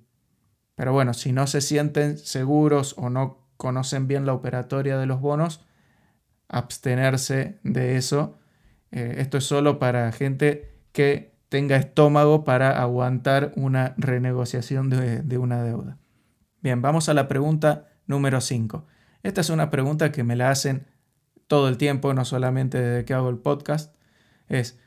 Pero 0.74 0.92
bueno, 0.92 1.14
si 1.14 1.32
no 1.32 1.46
se 1.46 1.62
sienten 1.62 2.18
seguros 2.18 2.94
o 2.98 3.08
no 3.08 3.48
conocen 3.56 4.08
bien 4.08 4.26
la 4.26 4.34
operatoria 4.34 4.98
de 4.98 5.06
los 5.06 5.22
bonos, 5.22 5.64
abstenerse 6.48 7.58
de 7.62 7.96
eso. 7.96 8.40
Eh, 8.90 9.14
esto 9.20 9.38
es 9.38 9.44
solo 9.44 9.78
para 9.78 10.12
gente 10.12 10.70
que 10.92 11.34
tenga 11.48 11.76
estómago 11.76 12.44
para 12.44 12.82
aguantar 12.82 13.54
una 13.56 13.94
renegociación 13.96 14.90
de, 14.90 15.38
una 15.38 15.62
deuda. 15.62 15.96
Bien, 16.60 16.82
vamos 16.82 17.08
a 17.08 17.14
la 17.14 17.26
pregunta 17.26 17.88
número 18.06 18.42
5. 18.42 18.86
Esta 19.22 19.40
es 19.40 19.48
una 19.48 19.70
pregunta 19.70 20.12
que 20.12 20.24
me 20.24 20.36
la 20.36 20.50
hacen 20.50 20.88
todo 21.46 21.70
el 21.70 21.78
tiempo, 21.78 22.12
no 22.12 22.26
solamente 22.26 22.78
desde 22.78 23.06
que 23.06 23.14
hago 23.14 23.30
el 23.30 23.38
podcast. 23.38 23.96
Es, 24.50 24.81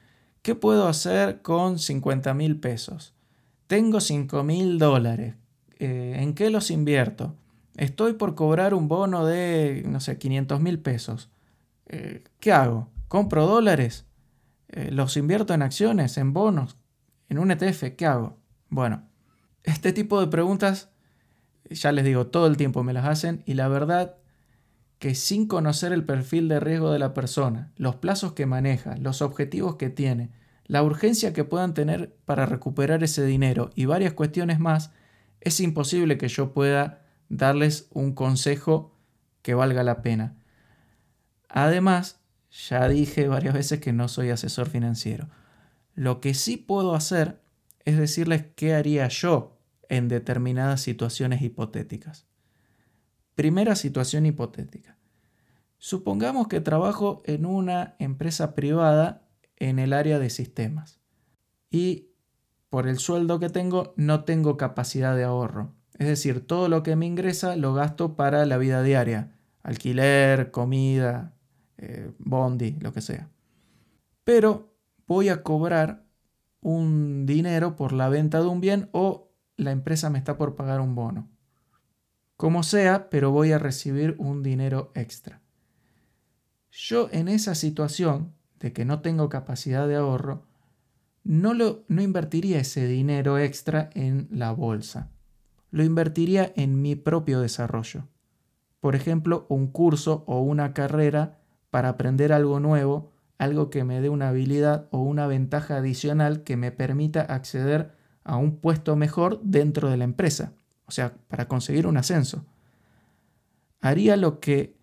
¿qué 0.46 0.54
puedo 0.54 0.88
hacer 0.88 1.42
con 1.42 1.80
50 1.80 2.36
mil 2.36 2.60
pesos? 2.60 3.16
Tengo 3.66 4.00
5 4.00 4.44
mil 4.44 4.78
dólares. 4.78 5.34
Eh, 5.80 6.18
¿En 6.20 6.36
qué 6.36 6.52
los 6.52 6.70
invierto? 6.70 7.36
Estoy 7.78 8.14
por 8.14 8.36
cobrar 8.36 8.76
un 8.76 8.88
bono 8.88 9.26
de, 9.26 9.82
no 9.88 10.00
sé, 10.00 10.20
500 10.20 10.62
mil 10.62 10.78
pesos. 10.78 11.32
Eh, 11.88 12.24
¿Qué 12.40 12.52
hago? 12.52 12.92
¿Compro 13.08 13.48
dólares? 13.48 14.06
Eh, 14.68 14.92
los 14.92 15.18
invierto 15.18 15.56
en 15.56 15.64
acciones, 15.64 16.16
en 16.20 16.32
bonos, 16.32 16.78
en 17.28 17.40
un 17.40 17.50
ETF, 17.50 17.96
¿qué 17.98 18.06
hago? 18.06 18.38
Bueno, 18.70 19.02
este 19.64 19.94
tipo 19.94 20.22
de 20.22 20.28
preguntas, 20.28 20.90
ya 21.72 21.92
les 21.92 22.06
digo, 22.06 22.28
todo 22.28 22.46
el 22.46 22.56
tiempo 22.56 22.84
me 22.84 22.94
las 22.94 23.06
hacen 23.06 23.42
y 23.48 23.56
la 23.56 23.68
verdad 23.68 24.18
que 25.00 25.16
sin 25.16 25.48
conocer 25.48 25.92
el 25.92 26.06
perfil 26.06 26.48
de 26.48 26.60
riesgo 26.60 26.92
de 26.92 27.00
la 27.00 27.14
persona, 27.14 27.72
los 27.76 27.96
plazos 27.96 28.34
que 28.34 28.46
maneja, 28.46 28.98
los 28.98 29.22
objetivos 29.22 29.76
que 29.76 29.90
tiene, 29.90 30.32
la 30.66 30.84
urgencia 30.84 31.34
que 31.34 31.44
puedan 31.44 31.74
tener 31.74 32.16
para 32.26 32.46
recuperar 32.46 33.04
ese 33.04 33.26
dinero 33.26 33.70
y 33.76 33.86
varias 33.86 34.14
cuestiones 34.14 34.60
más, 34.60 34.92
es 35.42 35.60
imposible 35.60 36.18
que 36.18 36.28
yo 36.28 36.54
pueda 36.54 37.04
darles 37.30 37.88
un 37.92 38.14
consejo 38.14 38.96
que 39.42 39.54
valga 39.54 39.84
la 39.84 40.02
pena. 40.02 40.36
Además, 41.50 42.20
ya 42.50 42.88
dije 42.88 43.28
varias 43.28 43.54
veces 43.54 43.80
que 43.80 43.94
no 43.94 44.08
soy 44.08 44.30
asesor 44.30 44.70
financiero. 44.70 45.30
Lo 45.94 46.20
que 46.20 46.34
sí 46.34 46.58
puedo 46.58 46.96
hacer 46.96 47.42
es 47.84 47.98
decirles 47.98 48.46
qué 48.56 48.74
haría 48.74 49.08
yo 49.08 49.60
en 49.88 50.08
determinadas 50.08 50.82
situaciones 50.82 51.42
hipotéticas. 51.42 52.26
Primera 53.36 53.76
situación 53.76 54.26
hipotética. 54.26 54.98
Supongamos 55.78 56.48
que 56.48 56.62
trabajo 56.62 57.22
en 57.26 57.46
una 57.46 57.96
empresa 58.00 58.56
privada 58.56 59.28
en 59.58 59.78
el 59.78 59.94
área 59.94 60.20
de 60.20 60.30
sistemas 60.30 61.00
y 61.70 62.10
por 62.70 62.88
el 62.88 62.98
sueldo 62.98 63.40
que 63.40 63.50
tengo 63.50 63.94
no 63.98 64.24
tengo 64.24 64.58
capacidad 64.58 65.16
de 65.16 65.26
ahorro. 65.26 65.74
Es 65.98 66.08
decir, 66.08 66.46
todo 66.46 66.70
lo 66.70 66.84
que 66.84 66.96
me 66.96 67.06
ingresa 67.06 67.56
lo 67.56 67.74
gasto 67.74 68.16
para 68.16 68.46
la 68.46 68.58
vida 68.58 68.84
diaria, 68.84 69.32
alquiler, 69.64 70.52
comida, 70.52 71.34
eh, 71.78 72.12
bondi, 72.20 72.78
lo 72.80 72.94
que 72.94 73.02
sea. 73.02 73.30
Pero 74.24 74.76
voy 75.08 75.30
a 75.30 75.44
cobrar 75.44 76.06
un 76.62 77.26
dinero 77.26 77.76
por 77.76 77.94
la 77.94 78.10
venta 78.10 78.42
de 78.42 78.48
un 78.48 78.60
bien 78.60 78.90
o 78.92 79.32
la 79.56 79.72
empresa 79.72 80.10
me 80.10 80.18
está 80.18 80.38
por 80.38 80.56
pagar 80.56 80.82
un 80.82 80.96
bono. 80.96 81.30
Como 82.38 82.64
sea, 82.64 83.10
pero 83.10 83.32
voy 83.32 83.52
a 83.54 83.60
recibir 83.60 84.16
un 84.18 84.44
dinero 84.44 84.92
extra. 84.94 85.42
Yo 86.72 87.08
en 87.12 87.30
esa 87.30 87.56
situación 87.56 88.34
de 88.60 88.74
que 88.74 88.84
no 88.84 89.02
tengo 89.02 89.30
capacidad 89.30 89.88
de 89.88 89.96
ahorro, 89.96 90.44
no, 91.24 91.54
lo, 91.54 91.86
no 91.88 92.02
invertiría 92.02 92.60
ese 92.60 92.88
dinero 92.88 93.40
extra 93.40 93.90
en 93.94 94.28
la 94.30 94.52
bolsa. 94.52 95.10
Lo 95.72 95.84
invertiría 95.84 96.52
en 96.56 96.82
mi 96.82 96.96
propio 96.96 97.40
desarrollo. 97.40 98.08
Por 98.82 98.96
ejemplo, 98.96 99.46
un 99.50 99.68
curso 99.68 100.24
o 100.28 100.42
una 100.42 100.74
carrera 100.74 101.40
para 101.72 101.90
aprender 101.90 102.34
algo 102.34 102.60
nuevo, 102.60 103.12
algo 103.38 103.70
que 103.70 103.84
me 103.84 104.02
dé 104.02 104.10
una 104.10 104.30
habilidad 104.30 104.88
o 104.92 105.00
una 105.00 105.26
ventaja 105.28 105.78
adicional 105.78 106.44
que 106.44 106.58
me 106.58 106.72
permita 106.72 107.22
acceder 107.22 107.96
a 108.24 108.38
un 108.38 108.58
puesto 108.58 108.96
mejor 108.96 109.42
dentro 109.42 109.90
de 109.90 109.98
la 109.98 110.04
empresa, 110.04 110.54
o 110.86 110.92
sea, 110.92 111.16
para 111.28 111.48
conseguir 111.48 111.88
un 111.88 111.98
ascenso. 111.98 112.46
Haría 113.82 114.18
lo 114.18 114.40
que 114.40 114.76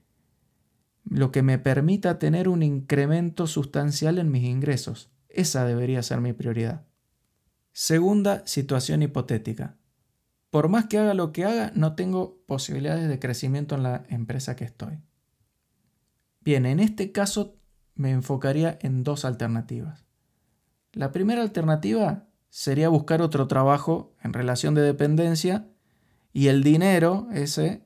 lo 1.04 1.32
que 1.32 1.42
me 1.42 1.58
permita 1.58 2.18
tener 2.18 2.48
un 2.48 2.62
incremento 2.62 3.46
sustancial 3.46 4.18
en 4.18 4.30
mis 4.30 4.44
ingresos. 4.44 5.10
Esa 5.28 5.64
debería 5.64 6.02
ser 6.02 6.20
mi 6.20 6.32
prioridad. 6.32 6.84
Segunda 7.72 8.46
situación 8.46 9.02
hipotética. 9.02 9.76
Por 10.50 10.68
más 10.68 10.86
que 10.86 10.98
haga 10.98 11.14
lo 11.14 11.32
que 11.32 11.44
haga, 11.44 11.72
no 11.74 11.94
tengo 11.94 12.42
posibilidades 12.46 13.08
de 13.08 13.18
crecimiento 13.18 13.74
en 13.74 13.82
la 13.82 14.04
empresa 14.08 14.54
que 14.54 14.64
estoy. 14.64 15.00
Bien, 16.40 16.66
en 16.66 16.78
este 16.80 17.12
caso 17.12 17.56
me 17.94 18.10
enfocaría 18.10 18.78
en 18.82 19.04
dos 19.04 19.24
alternativas. 19.24 20.04
La 20.92 21.10
primera 21.10 21.42
alternativa 21.42 22.28
sería 22.50 22.90
buscar 22.90 23.22
otro 23.22 23.48
trabajo 23.48 24.14
en 24.22 24.34
relación 24.34 24.74
de 24.74 24.82
dependencia 24.82 25.71
y 26.32 26.48
el 26.48 26.62
dinero 26.62 27.28
ese 27.32 27.82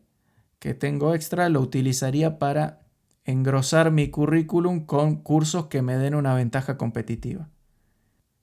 que 0.59 0.75
tengo 0.75 1.15
extra 1.15 1.49
lo 1.49 1.61
utilizaría 1.61 2.39
para 2.39 2.81
engrosar 3.25 3.91
mi 3.91 4.09
currículum 4.09 4.87
con 4.87 5.17
cursos 5.17 5.67
que 5.67 5.83
me 5.83 5.97
den 5.97 6.15
una 6.15 6.35
ventaja 6.35 6.77
competitiva. 6.79 7.49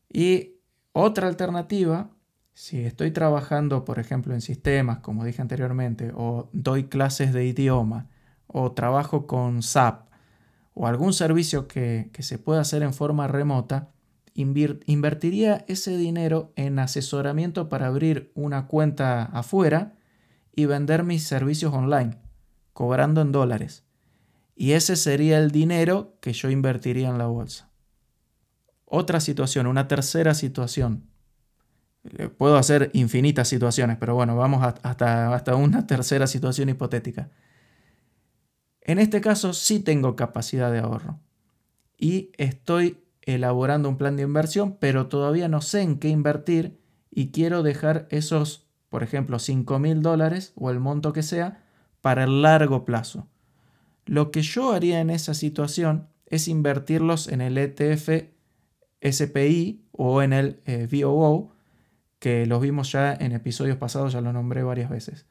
Y 0.10 0.58
otra 0.92 1.28
alternativa, 1.28 2.12
si 2.54 2.82
estoy 2.82 3.12
trabajando, 3.12 3.86
por 3.86 3.98
ejemplo, 3.98 4.34
en 4.34 4.42
sistemas, 4.42 5.00
como 5.00 5.24
dije 5.24 5.42
anteriormente, 5.42 6.12
o 6.14 6.50
doy 6.54 6.84
clases 6.84 7.34
de 7.34 7.46
idioma, 7.46 8.10
o 8.48 8.74
trabajo 8.74 9.26
con 9.26 9.64
SAP, 9.64 10.08
o 10.74 10.86
algún 10.86 11.14
servicio 11.14 11.68
que, 11.68 12.12
se 12.20 12.38
pueda 12.38 12.62
hacer 12.62 12.84
en 12.84 12.94
forma 12.94 13.28
remota, 13.28 13.90
invertiría 14.36 15.64
ese 15.68 15.98
dinero 15.98 16.54
en 16.56 16.80
asesoramiento 16.80 17.70
para 17.70 17.88
abrir 17.88 18.32
una 18.36 18.68
cuenta 18.68 19.24
afuera 19.26 19.94
y 20.52 20.66
vender 20.66 21.04
mis 21.04 21.24
servicios 21.24 21.74
online, 21.74 22.18
cobrando 22.74 23.22
en 23.22 23.32
dólares. 23.32 23.84
Y 24.56 24.72
ese 24.72 24.96
sería 24.96 25.40
el 25.40 25.52
dinero 25.52 26.18
que 26.22 26.34
yo 26.34 26.50
invertiría 26.50 27.10
en 27.10 27.18
la 27.18 27.28
bolsa. 27.28 27.70
Otra 28.86 29.20
situación, 29.20 29.66
una 29.68 29.88
tercera 29.88 30.34
situación. 30.34 31.08
Eh, 32.18 32.28
puedo 32.28 32.58
hacer 32.58 32.92
infinitas 32.94 33.48
situaciones, 33.48 33.98
pero 33.98 34.14
bueno, 34.14 34.36
vamos 34.36 34.64
hasta, 34.84 35.34
hasta 35.34 35.56
una 35.56 35.88
tercera 35.88 36.28
situación 36.28 36.70
hipotética. 36.70 37.30
En 38.82 39.00
este 39.00 39.22
caso 39.22 39.54
sí 39.54 39.80
tengo 39.80 40.16
capacidad 40.16 40.72
de 40.72 40.80
ahorro 40.80 41.20
y 41.98 42.32
estoy 42.38 43.03
elaborando 43.26 43.90
un 43.90 43.98
plan 43.98 44.16
de 44.16 44.24
inversión, 44.24 44.78
pero 44.80 45.08
todavía 45.08 45.48
no 45.48 45.62
sé 45.62 45.82
en 45.82 46.00
qué 46.00 46.10
invertir 46.10 46.80
y 47.10 47.32
quiero 47.32 47.64
dejar 47.64 48.08
esos, 48.10 48.68
por 48.90 49.04
ejemplo, 49.04 49.40
5 49.40 49.80
mil 49.80 50.02
dólares 50.02 50.54
o 50.56 50.70
el 50.70 50.80
monto 50.80 51.14
que 51.14 51.24
sea 51.24 51.64
para 52.02 52.26
el 52.26 52.42
largo 52.42 52.86
plazo. 52.86 53.28
Lo 54.06 54.32
que 54.32 54.42
yo 54.42 54.74
haría 54.74 55.00
en 55.00 55.10
esa 55.10 55.34
situación 55.34 56.10
es 56.26 56.48
invertirlos 56.48 57.28
en 57.28 57.42
el 57.42 57.58
ETF 57.58 58.10
SPI 59.02 59.86
o 59.92 60.22
en 60.22 60.34
el 60.34 60.62
eh, 60.66 60.88
VOO, 60.92 61.54
que 62.20 62.46
los 62.46 62.62
vimos 62.62 62.92
ya 62.92 63.14
en 63.14 63.34
episodios 63.34 63.78
pasados, 63.78 64.14
ya 64.14 64.22
lo 64.22 64.34
nombré 64.34 64.64
varias 64.64 64.90
veces, 64.90 65.26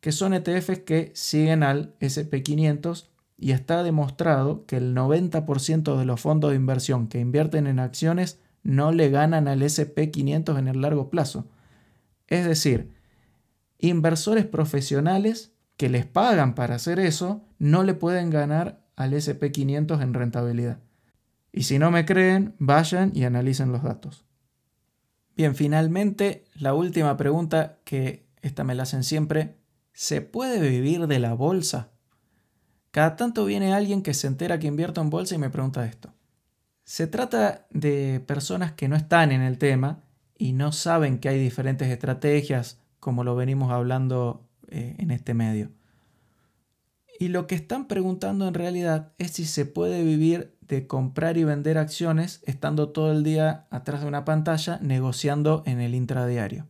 que 0.00 0.12
son 0.12 0.34
ETFs 0.34 0.80
que 0.80 1.10
siguen 1.14 1.62
al 1.62 1.98
SP500 1.98 3.08
y 3.38 3.52
está 3.52 3.82
demostrado 3.82 4.64
que 4.66 4.76
el 4.76 4.94
90% 4.94 5.98
de 5.98 6.04
los 6.04 6.20
fondos 6.20 6.50
de 6.50 6.56
inversión 6.56 7.08
que 7.08 7.20
invierten 7.20 7.66
en 7.66 7.78
acciones 7.78 8.40
no 8.62 8.92
le 8.92 9.10
ganan 9.10 9.46
al 9.48 9.62
SP500 9.62 10.58
en 10.58 10.68
el 10.68 10.80
largo 10.80 11.10
plazo. 11.10 11.46
Es 12.26 12.46
decir, 12.46 12.92
inversores 13.78 14.46
profesionales 14.46 15.52
que 15.76 15.88
les 15.88 16.06
pagan 16.06 16.54
para 16.54 16.76
hacer 16.76 16.98
eso 16.98 17.44
no 17.58 17.82
le 17.82 17.94
pueden 17.94 18.30
ganar 18.30 18.84
al 18.96 19.12
SP500 19.12 20.02
en 20.02 20.14
rentabilidad. 20.14 20.80
Y 21.52 21.64
si 21.64 21.78
no 21.78 21.90
me 21.90 22.04
creen, 22.04 22.54
vayan 22.58 23.12
y 23.14 23.24
analicen 23.24 23.72
los 23.72 23.82
datos. 23.82 24.24
Bien, 25.36 25.54
finalmente, 25.54 26.46
la 26.54 26.74
última 26.74 27.16
pregunta 27.16 27.78
que 27.84 28.26
esta 28.40 28.64
me 28.64 28.74
la 28.74 28.84
hacen 28.84 29.04
siempre, 29.04 29.56
¿se 29.92 30.22
puede 30.22 30.60
vivir 30.66 31.06
de 31.06 31.18
la 31.18 31.34
bolsa? 31.34 31.90
Cada 32.96 33.14
tanto 33.14 33.44
viene 33.44 33.74
alguien 33.74 34.00
que 34.00 34.14
se 34.14 34.26
entera 34.26 34.58
que 34.58 34.68
invierto 34.68 35.02
en 35.02 35.10
bolsa 35.10 35.34
y 35.34 35.38
me 35.38 35.50
pregunta 35.50 35.84
esto. 35.84 36.14
Se 36.82 37.06
trata 37.06 37.66
de 37.68 38.24
personas 38.26 38.72
que 38.72 38.88
no 38.88 38.96
están 38.96 39.32
en 39.32 39.42
el 39.42 39.58
tema 39.58 40.02
y 40.38 40.54
no 40.54 40.72
saben 40.72 41.18
que 41.18 41.28
hay 41.28 41.38
diferentes 41.38 41.88
estrategias, 41.88 42.80
como 42.98 43.22
lo 43.22 43.36
venimos 43.36 43.70
hablando 43.70 44.48
eh, 44.68 44.94
en 44.96 45.10
este 45.10 45.34
medio. 45.34 45.72
Y 47.20 47.28
lo 47.28 47.46
que 47.46 47.54
están 47.54 47.86
preguntando 47.86 48.48
en 48.48 48.54
realidad 48.54 49.12
es 49.18 49.32
si 49.32 49.44
se 49.44 49.66
puede 49.66 50.02
vivir 50.02 50.56
de 50.62 50.86
comprar 50.86 51.36
y 51.36 51.44
vender 51.44 51.76
acciones 51.76 52.40
estando 52.46 52.92
todo 52.92 53.12
el 53.12 53.24
día 53.24 53.66
atrás 53.68 54.00
de 54.00 54.08
una 54.08 54.24
pantalla 54.24 54.78
negociando 54.80 55.62
en 55.66 55.82
el 55.82 55.94
intradiario. 55.94 56.66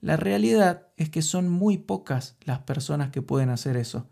La 0.00 0.16
realidad 0.16 0.88
es 0.96 1.10
que 1.10 1.22
son 1.22 1.48
muy 1.48 1.78
pocas 1.78 2.36
las 2.42 2.58
personas 2.58 3.10
que 3.10 3.22
pueden 3.22 3.50
hacer 3.50 3.76
eso. 3.76 4.08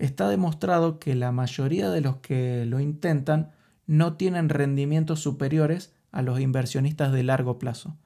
Está 0.00 0.30
demostrado 0.30 0.98
que 0.98 1.14
la 1.14 1.30
mayoría 1.30 1.90
de 1.90 2.00
los 2.00 2.16
que 2.16 2.64
lo 2.64 2.80
intentan 2.80 3.52
no 3.86 4.14
tienen 4.14 4.48
rendimientos 4.48 5.20
superiores 5.20 5.92
a 6.10 6.22
los 6.22 6.40
inversionistas 6.40 7.12
de 7.12 7.22
largo 7.22 7.58
plazo. 7.58 7.98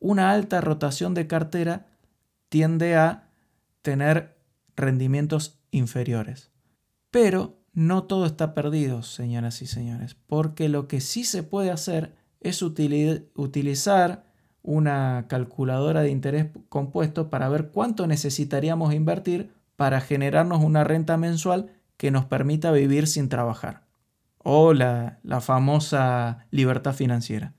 Una 0.00 0.32
alta 0.32 0.60
rotación 0.60 1.14
de 1.14 1.28
cartera 1.28 1.86
tiende 2.48 2.96
a 2.96 3.28
tener 3.82 4.36
rendimientos 4.74 5.60
inferiores. 5.70 6.50
Pero 7.12 7.60
no 7.72 8.02
todo 8.02 8.26
está 8.26 8.52
perdido, 8.52 9.04
señoras 9.04 9.62
y 9.62 9.68
señores, 9.68 10.16
porque 10.26 10.68
lo 10.68 10.88
que 10.88 11.00
sí 11.00 11.22
se 11.22 11.44
puede 11.44 11.70
hacer 11.70 12.16
es 12.40 12.62
utilizar 12.62 14.24
una 14.62 15.26
calculadora 15.28 16.02
de 16.02 16.10
interés 16.10 16.48
compuesto 16.68 17.30
para 17.30 17.48
ver 17.48 17.68
cuánto 17.70 18.08
necesitaríamos 18.08 18.92
invertir 18.92 19.59
para 19.80 20.02
generarnos 20.02 20.62
una 20.62 20.84
renta 20.84 21.16
mensual 21.16 21.72
que 21.96 22.10
nos 22.10 22.26
permita 22.26 22.70
vivir 22.70 23.06
sin 23.06 23.30
trabajar. 23.30 23.86
O 24.36 24.74
la, 24.74 25.20
la 25.22 25.40
famosa 25.40 26.46
libertad 26.50 26.92
financiera. 26.92 27.54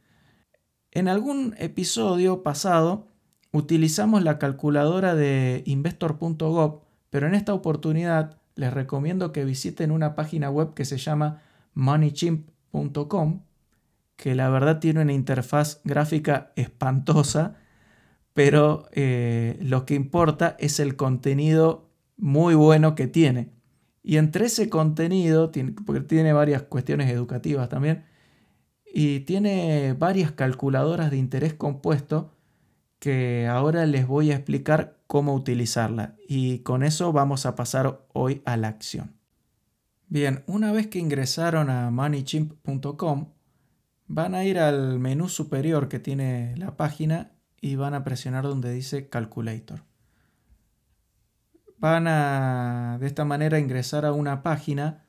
En 0.91 1.07
algún 1.07 1.55
episodio 1.57 2.43
pasado 2.43 3.07
utilizamos 3.51 4.21
la 4.21 4.37
calculadora 4.37 5.15
de 5.15 5.63
investor.gov 5.65 6.81
pero 7.09 7.25
en 7.25 7.33
esta 7.33 7.55
oportunidad 7.55 8.37
les 8.53 8.71
recomiendo 8.71 9.31
que 9.31 9.43
visiten 9.43 9.89
una 9.89 10.13
página 10.13 10.51
web 10.51 10.75
que 10.75 10.85
se 10.85 10.99
llama 10.99 11.41
moneychimp.com, 11.73 13.41
que 14.15 14.35
la 14.35 14.47
verdad 14.49 14.77
tiene 14.77 15.01
una 15.01 15.13
interfaz 15.13 15.81
gráfica 15.85 16.51
espantosa, 16.55 17.55
pero 18.35 18.85
eh, 18.91 19.57
lo 19.59 19.87
que 19.87 19.95
importa 19.95 20.55
es 20.59 20.79
el 20.79 20.95
contenido 20.95 21.90
muy 22.21 22.55
bueno 22.55 22.95
que 22.95 23.07
tiene. 23.07 23.51
Y 24.03 24.17
entre 24.17 24.45
ese 24.45 24.69
contenido, 24.69 25.51
porque 25.85 26.01
tiene 26.01 26.31
varias 26.31 26.61
cuestiones 26.61 27.11
educativas 27.11 27.67
también, 27.67 28.05
y 28.85 29.21
tiene 29.21 29.93
varias 29.93 30.31
calculadoras 30.31 31.11
de 31.11 31.17
interés 31.17 31.53
compuesto 31.53 32.31
que 32.99 33.47
ahora 33.47 33.85
les 33.85 34.07
voy 34.07 34.31
a 34.31 34.35
explicar 34.35 34.99
cómo 35.07 35.33
utilizarla 35.33 36.15
y 36.27 36.59
con 36.59 36.83
eso 36.83 37.11
vamos 37.11 37.45
a 37.45 37.55
pasar 37.55 38.05
hoy 38.13 38.41
a 38.45 38.57
la 38.57 38.67
acción. 38.67 39.15
Bien, 40.07 40.43
una 40.45 40.71
vez 40.71 40.87
que 40.87 40.99
ingresaron 40.99 41.69
a 41.69 41.89
moneychimp.com, 41.89 43.29
van 44.07 44.35
a 44.35 44.43
ir 44.43 44.59
al 44.59 44.99
menú 44.99 45.29
superior 45.29 45.87
que 45.87 45.99
tiene 45.99 46.53
la 46.57 46.77
página 46.77 47.31
y 47.61 47.75
van 47.75 47.93
a 47.93 48.03
presionar 48.03 48.43
donde 48.43 48.71
dice 48.73 49.09
Calculator. 49.09 49.83
Van 51.81 52.07
a 52.07 52.97
de 52.99 53.07
esta 53.07 53.25
manera 53.25 53.57
ingresar 53.57 54.05
a 54.05 54.13
una 54.13 54.43
página 54.43 55.03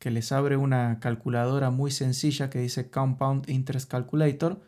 que 0.00 0.10
les 0.10 0.32
abre 0.32 0.56
una 0.56 0.98
calculadora 0.98 1.70
muy 1.70 1.92
sencilla 1.92 2.50
que 2.50 2.58
dice 2.58 2.90
Compound 2.90 3.48
Interest 3.48 3.88
Calculator 3.88 4.60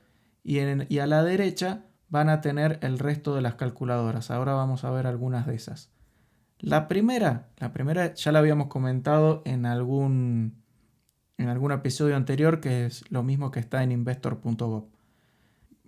y, 0.44 0.58
y 0.88 0.98
a 1.00 1.06
la 1.08 1.24
derecha 1.24 1.86
van 2.08 2.28
a 2.28 2.42
tener 2.42 2.78
el 2.82 3.00
resto 3.00 3.34
de 3.34 3.42
las 3.42 3.56
calculadoras. 3.56 4.30
Ahora 4.30 4.52
vamos 4.54 4.84
a 4.84 4.92
ver 4.92 5.08
algunas 5.08 5.48
de 5.48 5.56
esas. 5.56 5.90
La 6.60 6.86
primera, 6.86 7.48
la 7.58 7.72
primera 7.72 8.14
ya 8.14 8.30
la 8.30 8.38
habíamos 8.38 8.68
comentado 8.68 9.42
en 9.44 9.66
algún, 9.66 10.62
en 11.38 11.48
algún 11.48 11.72
episodio 11.72 12.14
anterior, 12.14 12.60
que 12.60 12.86
es 12.86 13.10
lo 13.10 13.24
mismo 13.24 13.50
que 13.50 13.58
está 13.58 13.82
en 13.82 13.90
investor.gov. 13.90 14.90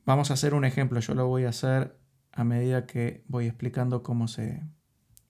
Vamos 0.05 0.33
a 0.33 0.35
hacer 0.35 0.53
un 0.53 0.65
ejemplo, 0.65 0.99
yo 0.99 1.15
lo 1.15 1.29
voy 1.29 1.45
a 1.45 1.51
hacer 1.51 1.97
a 2.33 2.43
medida 2.43 2.87
que 2.87 3.23
voy 3.29 3.47
explicando 3.47 4.03
cómo 4.03 4.27
se, 4.27 4.65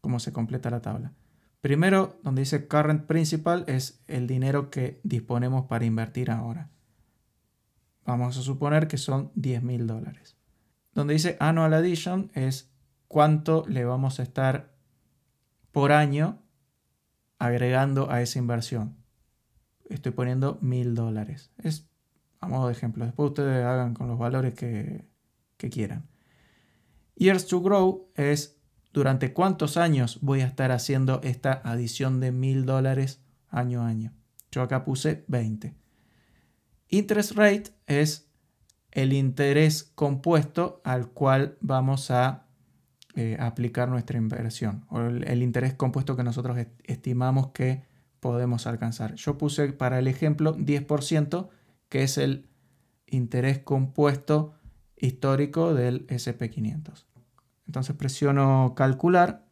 cómo 0.05 0.21
se 0.21 0.35
completa 0.35 0.69
la 0.69 0.83
tabla. 0.83 1.15
Primero, 1.63 2.21
donde 2.23 2.43
dice 2.43 2.69
current 2.69 3.07
principal, 3.07 3.65
es 3.69 4.05
el 4.07 4.27
dinero 4.27 4.71
que 4.71 5.01
disponemos 5.03 5.65
para 5.65 5.87
invertir 5.87 6.31
ahora. 6.31 6.69
Vamos 8.05 8.37
a 8.37 8.43
suponer 8.43 8.87
que 8.87 8.99
son 8.99 9.33
10 9.35 9.63
mil 9.63 9.87
dólares. 9.87 10.37
Donde 10.93 11.15
dice 11.15 11.39
annual 11.41 11.73
addition 11.73 12.31
es 12.35 12.71
cuánto 13.09 13.65
le 13.67 13.87
vamos 13.87 14.21
a 14.21 14.25
estar 14.25 14.75
por 15.73 15.91
año 15.91 16.43
agregando 17.39 18.11
a 18.11 18.21
esa 18.21 18.39
inversión. 18.39 18.99
Estoy 19.89 20.13
poniendo 20.13 20.59
mil 20.61 20.95
dólares. 20.95 21.51
Es 21.57 21.89
a 22.41 22.47
modo 22.47 22.67
de 22.67 22.75
ejemplo. 22.75 23.07
Después 23.07 23.31
ustedes 23.31 23.65
hagan 23.65 23.95
con 23.95 24.09
los 24.09 24.19
valores 24.19 24.53
que, 24.53 25.07
que 25.57 25.71
quieran. 25.71 26.07
Years 27.17 27.47
to 27.47 27.63
Grow 27.63 28.11
es 28.17 28.61
durante 28.95 29.33
cuántos 29.33 29.77
años 29.77 30.21
voy 30.23 30.41
a 30.41 30.47
estar 30.47 30.71
haciendo 30.71 31.21
esta 31.25 31.61
adición 31.65 32.21
de 32.21 32.31
mil 32.31 32.65
dólares 32.65 33.21
año 33.51 33.83
a 33.83 33.89
año. 33.89 34.13
Yo 34.53 34.63
acá 34.63 34.85
puse 34.85 35.25
20. 35.27 35.75
Interest 36.89 37.33
rate 37.33 37.65
es 37.89 38.31
el 38.93 39.13
interés 39.13 39.83
compuesto 39.83 40.81
al 40.85 41.09
cual 41.09 41.59
vamos 41.61 42.13
a 42.13 42.47
eh, 43.17 43.37
aplicar 43.41 43.89
nuestra 43.89 44.17
inversión 44.17 44.85
o 44.89 45.01
el, 45.01 45.43
interés 45.43 45.75
compuesto 45.75 46.17
que 46.17 46.23
nosotros 46.23 46.57
estimamos 46.85 47.49
que 47.49 47.83
podemos 48.21 48.69
alcanzar. 48.69 49.17
Yo 49.17 49.37
puse 49.37 49.73
para 49.73 49.99
el 49.99 50.07
ejemplo 50.07 50.57
10%, 50.57 51.49
que 51.89 52.05
es 52.05 52.17
el 52.17 52.49
interés 53.07 53.59
compuesto 53.59 54.55
histórico 54.97 55.75
del 55.75 56.07
SP500. 56.07 57.07
Entonces 57.67 57.97
presiono 57.97 58.75
calcular 58.77 59.47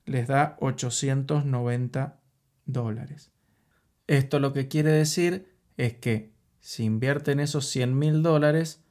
les 0.05 0.27
da 0.27 0.55
890 0.61 2.19
dólares. 2.65 3.31
Esto 4.07 4.39
lo 4.39 4.53
que 4.53 4.67
quiere 4.67 4.91
decir 4.91 5.53
es 5.75 5.93
que 5.95 6.33
si 6.59 6.83
invierten 6.83 7.39
esos 7.39 7.67
100 7.67 7.97
mil 7.97 8.23
dólares, 8.23 8.83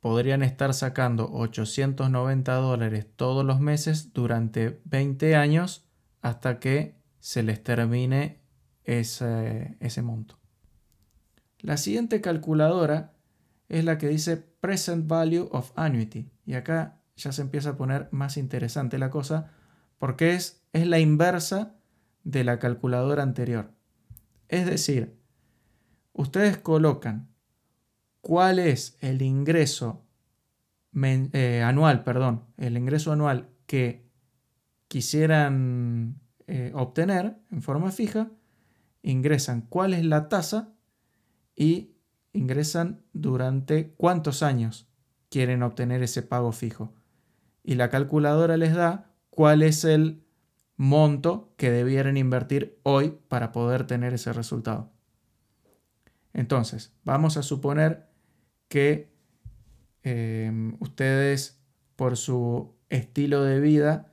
podrían 0.00 0.42
estar 0.42 0.72
sacando 0.72 1.28
890 1.32 2.54
dólares 2.54 3.06
todos 3.16 3.44
los 3.44 3.60
meses 3.60 4.12
durante 4.12 4.80
20 4.84 5.36
años 5.36 5.88
hasta 6.22 6.60
que 6.60 6.96
se 7.18 7.42
les 7.42 7.62
termine 7.62 8.40
ese, 8.84 9.76
ese 9.80 10.02
monto. 10.02 10.38
La 11.58 11.76
siguiente 11.76 12.20
calculadora 12.20 13.14
es 13.68 13.84
la 13.84 13.98
que 13.98 14.08
dice 14.08 14.36
Present 14.36 15.08
Value 15.08 15.48
of 15.50 15.72
Annuity. 15.74 16.30
Y 16.44 16.54
acá 16.54 17.00
ya 17.16 17.32
se 17.32 17.42
empieza 17.42 17.70
a 17.70 17.76
poner 17.76 18.08
más 18.12 18.36
interesante 18.36 18.98
la 18.98 19.10
cosa 19.10 19.50
porque 19.98 20.34
es, 20.34 20.62
es 20.72 20.86
la 20.86 20.98
inversa 20.98 21.74
de 22.22 22.44
la 22.44 22.58
calculadora 22.58 23.22
anterior. 23.22 23.75
Es 24.48 24.66
decir, 24.66 25.16
ustedes 26.12 26.58
colocan 26.58 27.28
cuál 28.20 28.58
es 28.58 28.96
el 29.00 29.22
ingreso 29.22 30.04
eh, 31.02 31.62
anual, 31.62 32.04
perdón, 32.04 32.44
el 32.56 32.76
ingreso 32.76 33.12
anual 33.12 33.48
que 33.66 34.06
quisieran 34.88 36.20
eh, 36.46 36.72
obtener 36.74 37.36
en 37.50 37.62
forma 37.62 37.90
fija, 37.92 38.30
ingresan 39.02 39.62
cuál 39.62 39.94
es 39.94 40.04
la 40.04 40.28
tasa 40.28 40.72
y 41.54 41.96
ingresan 42.32 43.02
durante 43.12 43.90
cuántos 43.96 44.42
años 44.42 44.88
quieren 45.28 45.62
obtener 45.62 46.02
ese 46.02 46.22
pago 46.22 46.52
fijo. 46.52 46.94
Y 47.62 47.74
la 47.74 47.90
calculadora 47.90 48.56
les 48.56 48.74
da 48.74 49.12
cuál 49.30 49.62
es 49.62 49.84
el 49.84 50.25
monto 50.76 51.52
que 51.56 51.70
debieran 51.70 52.16
invertir 52.16 52.78
hoy 52.82 53.18
para 53.28 53.52
poder 53.52 53.86
tener 53.86 54.14
ese 54.14 54.32
resultado. 54.32 54.90
Entonces, 56.32 56.92
vamos 57.04 57.36
a 57.36 57.42
suponer 57.42 58.08
que 58.68 59.10
em, 60.02 60.76
ustedes 60.80 61.58
por 61.96 62.16
su 62.16 62.74
estilo 62.90 63.42
de 63.42 63.60
vida 63.60 64.12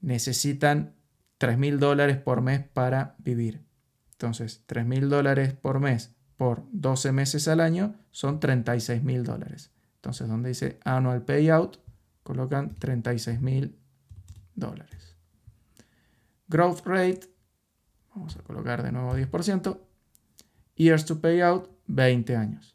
necesitan 0.00 0.94
3 1.38 1.58
mil 1.58 1.80
dólares 1.80 2.16
por 2.16 2.40
mes 2.42 2.64
para 2.72 3.16
vivir. 3.18 3.60
Entonces, 4.12 4.62
3 4.66 4.86
mil 4.86 5.08
dólares 5.08 5.52
por 5.52 5.80
mes 5.80 6.14
por 6.36 6.64
12 6.72 7.12
meses 7.12 7.48
al 7.48 7.60
año 7.60 7.94
son 8.10 8.38
36 8.38 9.02
mil 9.02 9.24
dólares. 9.24 9.70
Entonces, 9.96 10.28
donde 10.28 10.50
dice 10.50 10.78
annual 10.84 11.22
payout, 11.22 11.78
colocan 12.22 12.74
36 12.76 13.40
mil 13.40 13.76
dólares. 14.54 15.11
Growth 16.52 16.86
rate, 16.86 17.20
vamos 18.14 18.36
a 18.36 18.42
colocar 18.42 18.82
de 18.82 18.92
nuevo 18.92 19.16
10%. 19.16 19.78
Years 20.76 21.04
to 21.06 21.20
payout, 21.20 21.70
20 21.86 22.36
años 22.36 22.72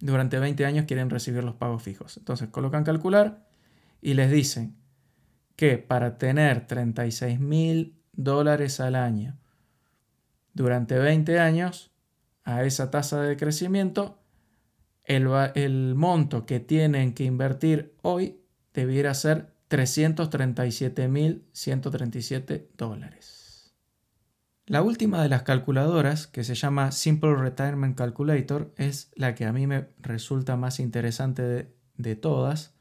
durante 0.00 0.38
20 0.38 0.64
años 0.64 0.84
quieren 0.86 1.10
recibir 1.10 1.44
los 1.44 1.54
pagos 1.54 1.82
fijos. 1.82 2.16
Entonces 2.16 2.48
colocan 2.48 2.84
calcular 2.84 3.46
y 4.00 4.14
les 4.14 4.30
dicen 4.30 4.76
que 5.56 5.78
para 5.78 6.18
tener 6.18 6.66
36 6.66 7.40
mil 7.40 7.98
dólares 8.12 8.80
al 8.80 8.94
año 8.94 9.36
durante 10.54 10.98
20 10.98 11.38
años, 11.38 11.92
a 12.44 12.64
esa 12.64 12.90
tasa 12.90 13.20
de 13.20 13.36
crecimiento, 13.36 14.18
el, 15.04 15.28
el 15.54 15.94
monto 15.94 16.46
que 16.46 16.60
tienen 16.60 17.12
que 17.12 17.24
invertir 17.24 17.94
hoy 18.02 18.40
debiera 18.72 19.14
ser 19.14 19.52
337.137 19.68 22.68
dólares. 22.76 23.38
La 24.68 24.82
última 24.82 25.22
de 25.22 25.30
las 25.30 25.44
calculadoras, 25.44 26.26
que 26.26 26.44
se 26.44 26.54
llama 26.54 26.92
Simple 26.92 27.34
Retirement 27.34 27.96
Calculator, 27.96 28.74
es 28.76 29.10
la 29.14 29.34
que 29.34 29.46
a 29.46 29.52
mí 29.52 29.66
me 29.66 29.88
resulta 29.98 30.56
más 30.56 30.78
interesante 30.78 31.74
de, 31.96 32.16
todas 32.16 32.74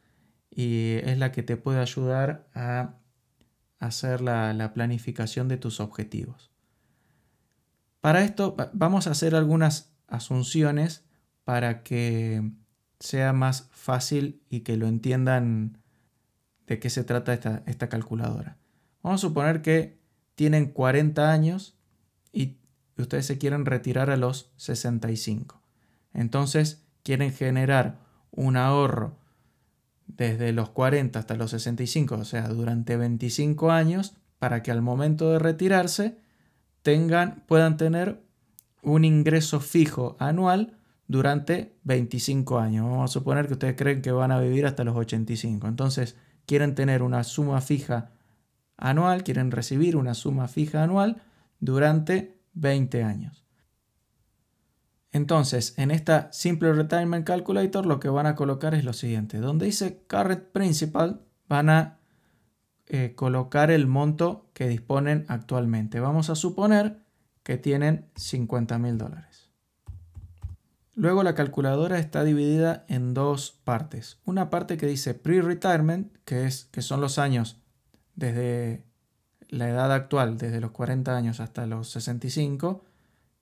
y 0.49 0.95
es 1.03 1.17
la 1.17 1.31
que 1.31 1.43
te 1.43 1.55
puede 1.55 1.79
ayudar 1.79 2.49
a 2.53 2.99
hacer 3.79 4.19
la, 4.19 4.53
la 4.53 4.73
planificación 4.73 5.47
de 5.47 5.55
tus 5.55 5.79
objetivos. 5.79 6.51
Para 8.01 8.23
esto 8.23 8.57
vamos 8.73 9.07
a 9.07 9.11
hacer 9.11 9.33
algunas 9.33 9.95
asunciones 10.07 11.05
para 11.45 11.83
que 11.83 12.51
sea 12.99 13.31
más 13.31 13.69
fácil 13.71 14.43
y 14.49 14.61
que 14.61 14.75
lo 14.75 14.87
entiendan 14.87 15.81
de 16.67 16.79
qué 16.79 16.89
se 16.89 17.03
trata 17.03 17.33
esta, 17.33 17.63
esta 17.65 17.89
calculadora. 17.89 18.57
Vamos 19.01 19.21
a 19.21 19.27
suponer 19.27 19.61
que 19.61 19.97
tienen 20.35 20.67
40 20.67 21.31
años 21.31 21.75
y 22.31 22.57
ustedes 22.97 23.25
se 23.25 23.37
quieren 23.37 23.65
retirar 23.65 24.09
a 24.09 24.17
los 24.17 24.51
65. 24.57 25.61
Entonces 26.13 26.83
quieren 27.03 27.31
generar 27.33 27.99
un 28.31 28.57
ahorro 28.57 29.17
desde 30.07 30.51
los 30.51 30.69
40 30.69 31.19
hasta 31.19 31.35
los 31.35 31.51
65, 31.51 32.15
o 32.15 32.25
sea, 32.25 32.47
durante 32.47 32.97
25 32.97 33.71
años, 33.71 34.15
para 34.39 34.63
que 34.63 34.71
al 34.71 34.81
momento 34.81 35.31
de 35.31 35.39
retirarse 35.39 36.17
tengan, 36.81 37.43
puedan 37.47 37.77
tener 37.77 38.21
un 38.81 39.05
ingreso 39.05 39.59
fijo 39.59 40.15
anual 40.19 40.77
durante 41.07 41.75
25 41.83 42.59
años. 42.59 42.85
Vamos 42.85 43.11
a 43.11 43.13
suponer 43.13 43.47
que 43.47 43.53
ustedes 43.53 43.75
creen 43.75 44.01
que 44.01 44.11
van 44.11 44.31
a 44.31 44.39
vivir 44.39 44.65
hasta 44.65 44.83
los 44.83 44.95
85. 44.95 45.67
Entonces, 45.67 46.15
quieren 46.47 46.73
tener 46.73 47.03
una 47.03 47.23
suma 47.23 47.61
fija 47.61 48.09
anual, 48.77 49.23
quieren 49.23 49.51
recibir 49.51 49.95
una 49.95 50.15
suma 50.15 50.47
fija 50.47 50.81
anual 50.81 51.21
durante 51.59 52.39
20 52.53 53.03
años. 53.03 53.43
Entonces, 55.11 55.73
en 55.77 55.91
esta 55.91 56.31
Simple 56.31 56.73
Retirement 56.73 57.25
Calculator 57.25 57.85
lo 57.85 57.99
que 57.99 58.09
van 58.09 58.25
a 58.25 58.35
colocar 58.35 58.73
es 58.73 58.83
lo 58.83 58.93
siguiente. 58.93 59.39
Donde 59.39 59.65
dice 59.65 60.03
Current 60.07 60.43
Principal, 60.51 61.21
van 61.47 61.69
a 61.69 61.99
eh, 62.87 63.13
colocar 63.15 63.69
el 63.71 63.87
monto 63.87 64.49
que 64.53 64.67
disponen 64.67 65.25
actualmente. 65.27 65.99
Vamos 65.99 66.29
a 66.29 66.35
suponer 66.35 66.99
que 67.43 67.57
tienen 67.57 68.05
50 68.15 68.77
mil 68.77 68.97
dólares. 68.97 69.26
Luego 70.97 71.21
la 71.21 71.35
calculadora 71.35 71.99
está 71.99 72.23
dividida 72.23 72.83
en 72.87 73.13
dos 73.13 73.51
partes. 73.63 74.17
Una 74.25 74.49
parte 74.49 74.77
que 74.77 74.87
dice 74.87 75.13
pre-retirement, 75.13 76.11
que, 76.25 76.47
es, 76.47 76.65
que 76.71 76.81
son 76.81 77.01
los 77.01 77.19
años 77.19 77.61
desde 78.15 78.83
la 79.47 79.69
edad 79.69 79.93
actual, 79.93 80.39
desde 80.39 80.59
los 80.59 80.71
40 80.71 81.15
años 81.15 81.39
hasta 81.39 81.67
los 81.67 81.91
65, 81.91 82.83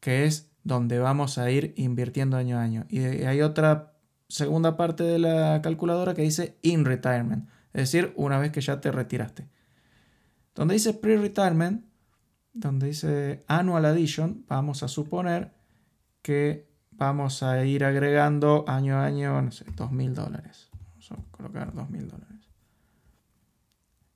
que 0.02 0.26
es 0.26 0.52
donde 0.66 1.00
vamos 1.00 1.38
a 1.38 1.50
ir 1.50 1.74
invirtiendo 1.78 2.36
año 2.36 2.58
a 2.58 2.62
año. 2.62 2.88
Y 2.90 3.00
hay 3.00 3.42
otra 3.42 3.94
segunda 4.28 4.76
parte 4.76 5.06
de 5.06 5.20
la 5.20 5.62
calculadora 5.64 6.14
que 6.14 6.24
dice 6.24 6.58
in 6.62 6.84
retirement, 6.84 7.48
es 7.72 7.84
decir, 7.84 8.12
una 8.18 8.38
vez 8.38 8.52
que 8.52 8.60
ya 8.60 8.82
te 8.82 8.92
retiraste. 8.92 9.48
Donde 10.56 10.74
dice 10.74 10.94
pre-retirement, 10.94 11.86
donde 12.52 12.88
dice 12.88 13.46
annual 13.48 13.86
addition, 13.86 14.44
vamos 14.46 14.84
a 14.84 14.90
suponer 14.90 15.54
que 16.22 16.75
vamos 16.98 17.44
a 17.44 17.64
ir 17.66 17.84
agregando 17.84 18.66
año 18.68 18.98
a 18.98 19.06
año, 19.06 19.42
no 19.42 19.52
sé, 19.52 19.66
2.000 19.66 20.14
dólares. 20.14 20.70
Vamos 21.10 21.12
a 21.12 21.32
colocar 21.32 21.74
2.000 21.74 22.08
dólares. 22.08 22.50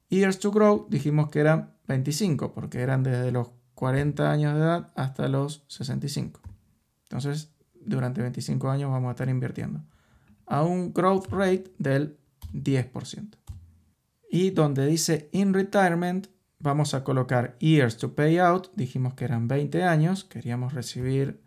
Years 0.09 0.39
to 0.39 0.51
grow 0.51 0.87
dijimos 0.89 1.29
que 1.29 1.39
eran 1.39 1.73
25, 1.87 2.53
porque 2.53 2.81
eran 2.81 3.03
desde 3.03 3.31
los 3.31 3.51
40 3.75 4.31
años 4.31 4.55
de 4.55 4.59
edad 4.59 4.91
hasta 4.95 5.27
los 5.27 5.63
65. 5.67 6.41
Entonces, 7.03 7.51
durante 7.73 8.21
25 8.21 8.69
años 8.69 8.91
vamos 8.91 9.09
a 9.09 9.11
estar 9.11 9.29
invirtiendo 9.29 9.81
a 10.49 10.63
un 10.63 10.93
growth 10.93 11.27
rate 11.31 11.71
del 11.77 12.17
10%. 12.53 13.37
Y 14.31 14.51
donde 14.51 14.85
dice 14.85 15.29
in 15.31 15.53
retirement, 15.53 16.27
vamos 16.59 16.93
a 16.93 17.03
colocar 17.03 17.55
years 17.59 17.97
to 17.97 18.13
pay 18.15 18.39
out. 18.39 18.67
Dijimos 18.75 19.13
que 19.13 19.25
eran 19.25 19.47
20 19.47 19.83
años, 19.83 20.23
queríamos 20.25 20.73
recibir 20.73 21.41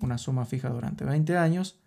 una 0.00 0.18
suma 0.18 0.44
fija 0.44 0.68
durante 0.68 1.04
20 1.04 1.36
años. 1.36 1.78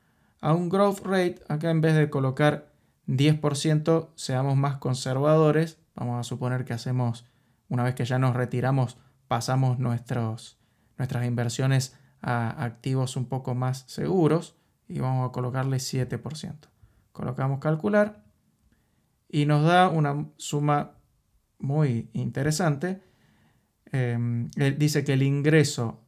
A 0.42 0.54
un 0.54 0.70
growth 0.70 1.06
rate, 1.06 1.42
acá 1.48 1.70
en 1.70 1.82
vez 1.82 1.96
de 1.96 2.10
colocar 2.10 2.72
10%, 3.08 4.10
seamos 4.16 4.56
más 4.56 4.78
conservadores. 4.78 5.78
Vamos 5.96 6.20
a 6.20 6.24
suponer 6.24 6.66
que 6.66 6.74
hacemos, 6.74 7.26
una 7.68 7.84
vez 7.84 7.96
que 7.96 8.06
ya 8.06 8.20
nos 8.20 8.36
retiramos, 8.36 8.98
pasamos 9.28 9.80
nuestros, 9.80 10.58
nuestras 10.98 11.26
inversiones 11.26 11.98
a 12.22 12.64
activos 12.64 13.16
un 13.16 13.26
poco 13.26 13.56
más 13.56 13.84
seguros 13.88 14.56
y 14.88 15.00
vamos 15.00 15.30
a 15.30 15.32
colocarle 15.32 15.78
7%. 15.78 16.56
Colocamos 17.12 17.60
calcular 17.60 18.24
y 19.30 19.46
nos 19.46 19.64
da 19.64 19.90
una 19.90 20.28
suma 20.38 20.96
muy 21.60 22.10
interesante. 22.14 23.04
Em, 23.92 24.50
dice 24.78 25.04
que 25.04 25.14
el 25.14 25.24
ingreso 25.24 26.02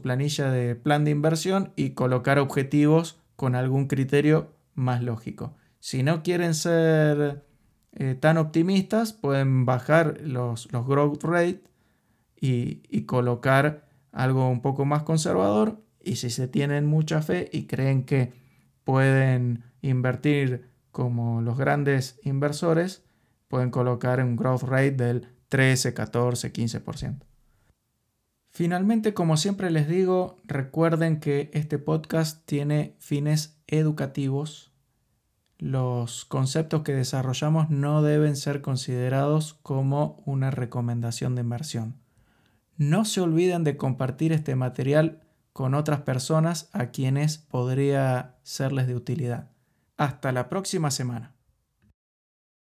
planilla 0.03 0.51
de 0.51 0.77
plan 0.77 1.05
de 1.05 1.11
inversión 1.11 1.73
y 1.77 1.91
colocar 1.91 2.39
objetivos 2.39 3.19
con 3.35 3.55
algún 3.55 3.87
criterio 3.87 4.53
más 4.75 5.03
lógico. 5.03 5.57
Si 5.81 6.03
no 6.03 6.23
quieren 6.23 6.55
ser 6.55 7.46
eh, 7.97 8.15
tan 8.15 8.39
optimistas, 8.39 9.13
pueden 9.13 9.67
bajar 9.67 10.21
los, 10.21 10.73
los 10.73 10.87
growth 10.87 11.25
rate 11.25 11.63
y, 12.41 12.83
y 12.89 13.03
colocar 13.03 13.89
algo 14.13 14.49
un 14.49 14.63
poco 14.63 14.85
más 14.85 15.03
conservador 15.03 15.83
y 16.03 16.17
si 16.17 16.31
se 16.31 16.47
tienen 16.47 16.87
mucha 16.87 17.21
fe 17.21 17.49
y 17.53 17.67
creen 17.67 18.05
que 18.05 18.33
pueden 18.85 19.65
invertir 19.83 20.71
como 20.93 21.43
los 21.43 21.59
grandes 21.59 22.19
inversores, 22.23 23.05
pueden 23.49 23.71
colocar 23.71 24.23
un 24.23 24.37
growth 24.37 24.63
rate 24.63 24.93
del 24.93 25.29
13, 25.49 25.93
14, 25.93 26.53
15%. 26.53 27.27
Finalmente, 28.51 29.13
como 29.13 29.37
siempre 29.37 29.71
les 29.71 29.89
digo, 29.89 30.39
recuerden 30.45 31.21
que 31.21 31.51
este 31.53 31.79
podcast 31.79 32.47
tiene 32.47 32.97
fines 32.99 33.61
educativos. 33.67 34.73
Los 35.59 36.27
conceptos 36.27 36.83
que 36.83 36.93
desarrollamos 36.93 37.71
no 37.71 38.03
deben 38.03 38.37
ser 38.37 38.61
considerados 38.61 39.55
como 39.63 40.23
una 40.27 40.51
recomendación 40.51 41.35
de 41.35 41.41
inversión. 41.43 41.97
No 42.77 43.07
se 43.07 43.23
olviden 43.23 43.65
de 43.65 43.79
compartir 43.79 44.33
este 44.33 44.55
material 44.55 45.23
con 45.55 45.75
otras 45.75 46.03
personas 46.03 46.69
a 46.75 46.91
quienes 46.91 47.39
podría 47.39 48.35
serles 48.43 48.87
de 48.87 48.95
utilidad. 48.95 49.49
Hasta 49.97 50.31
la 50.33 50.51
próxima 50.51 50.91
semana. 50.91 51.36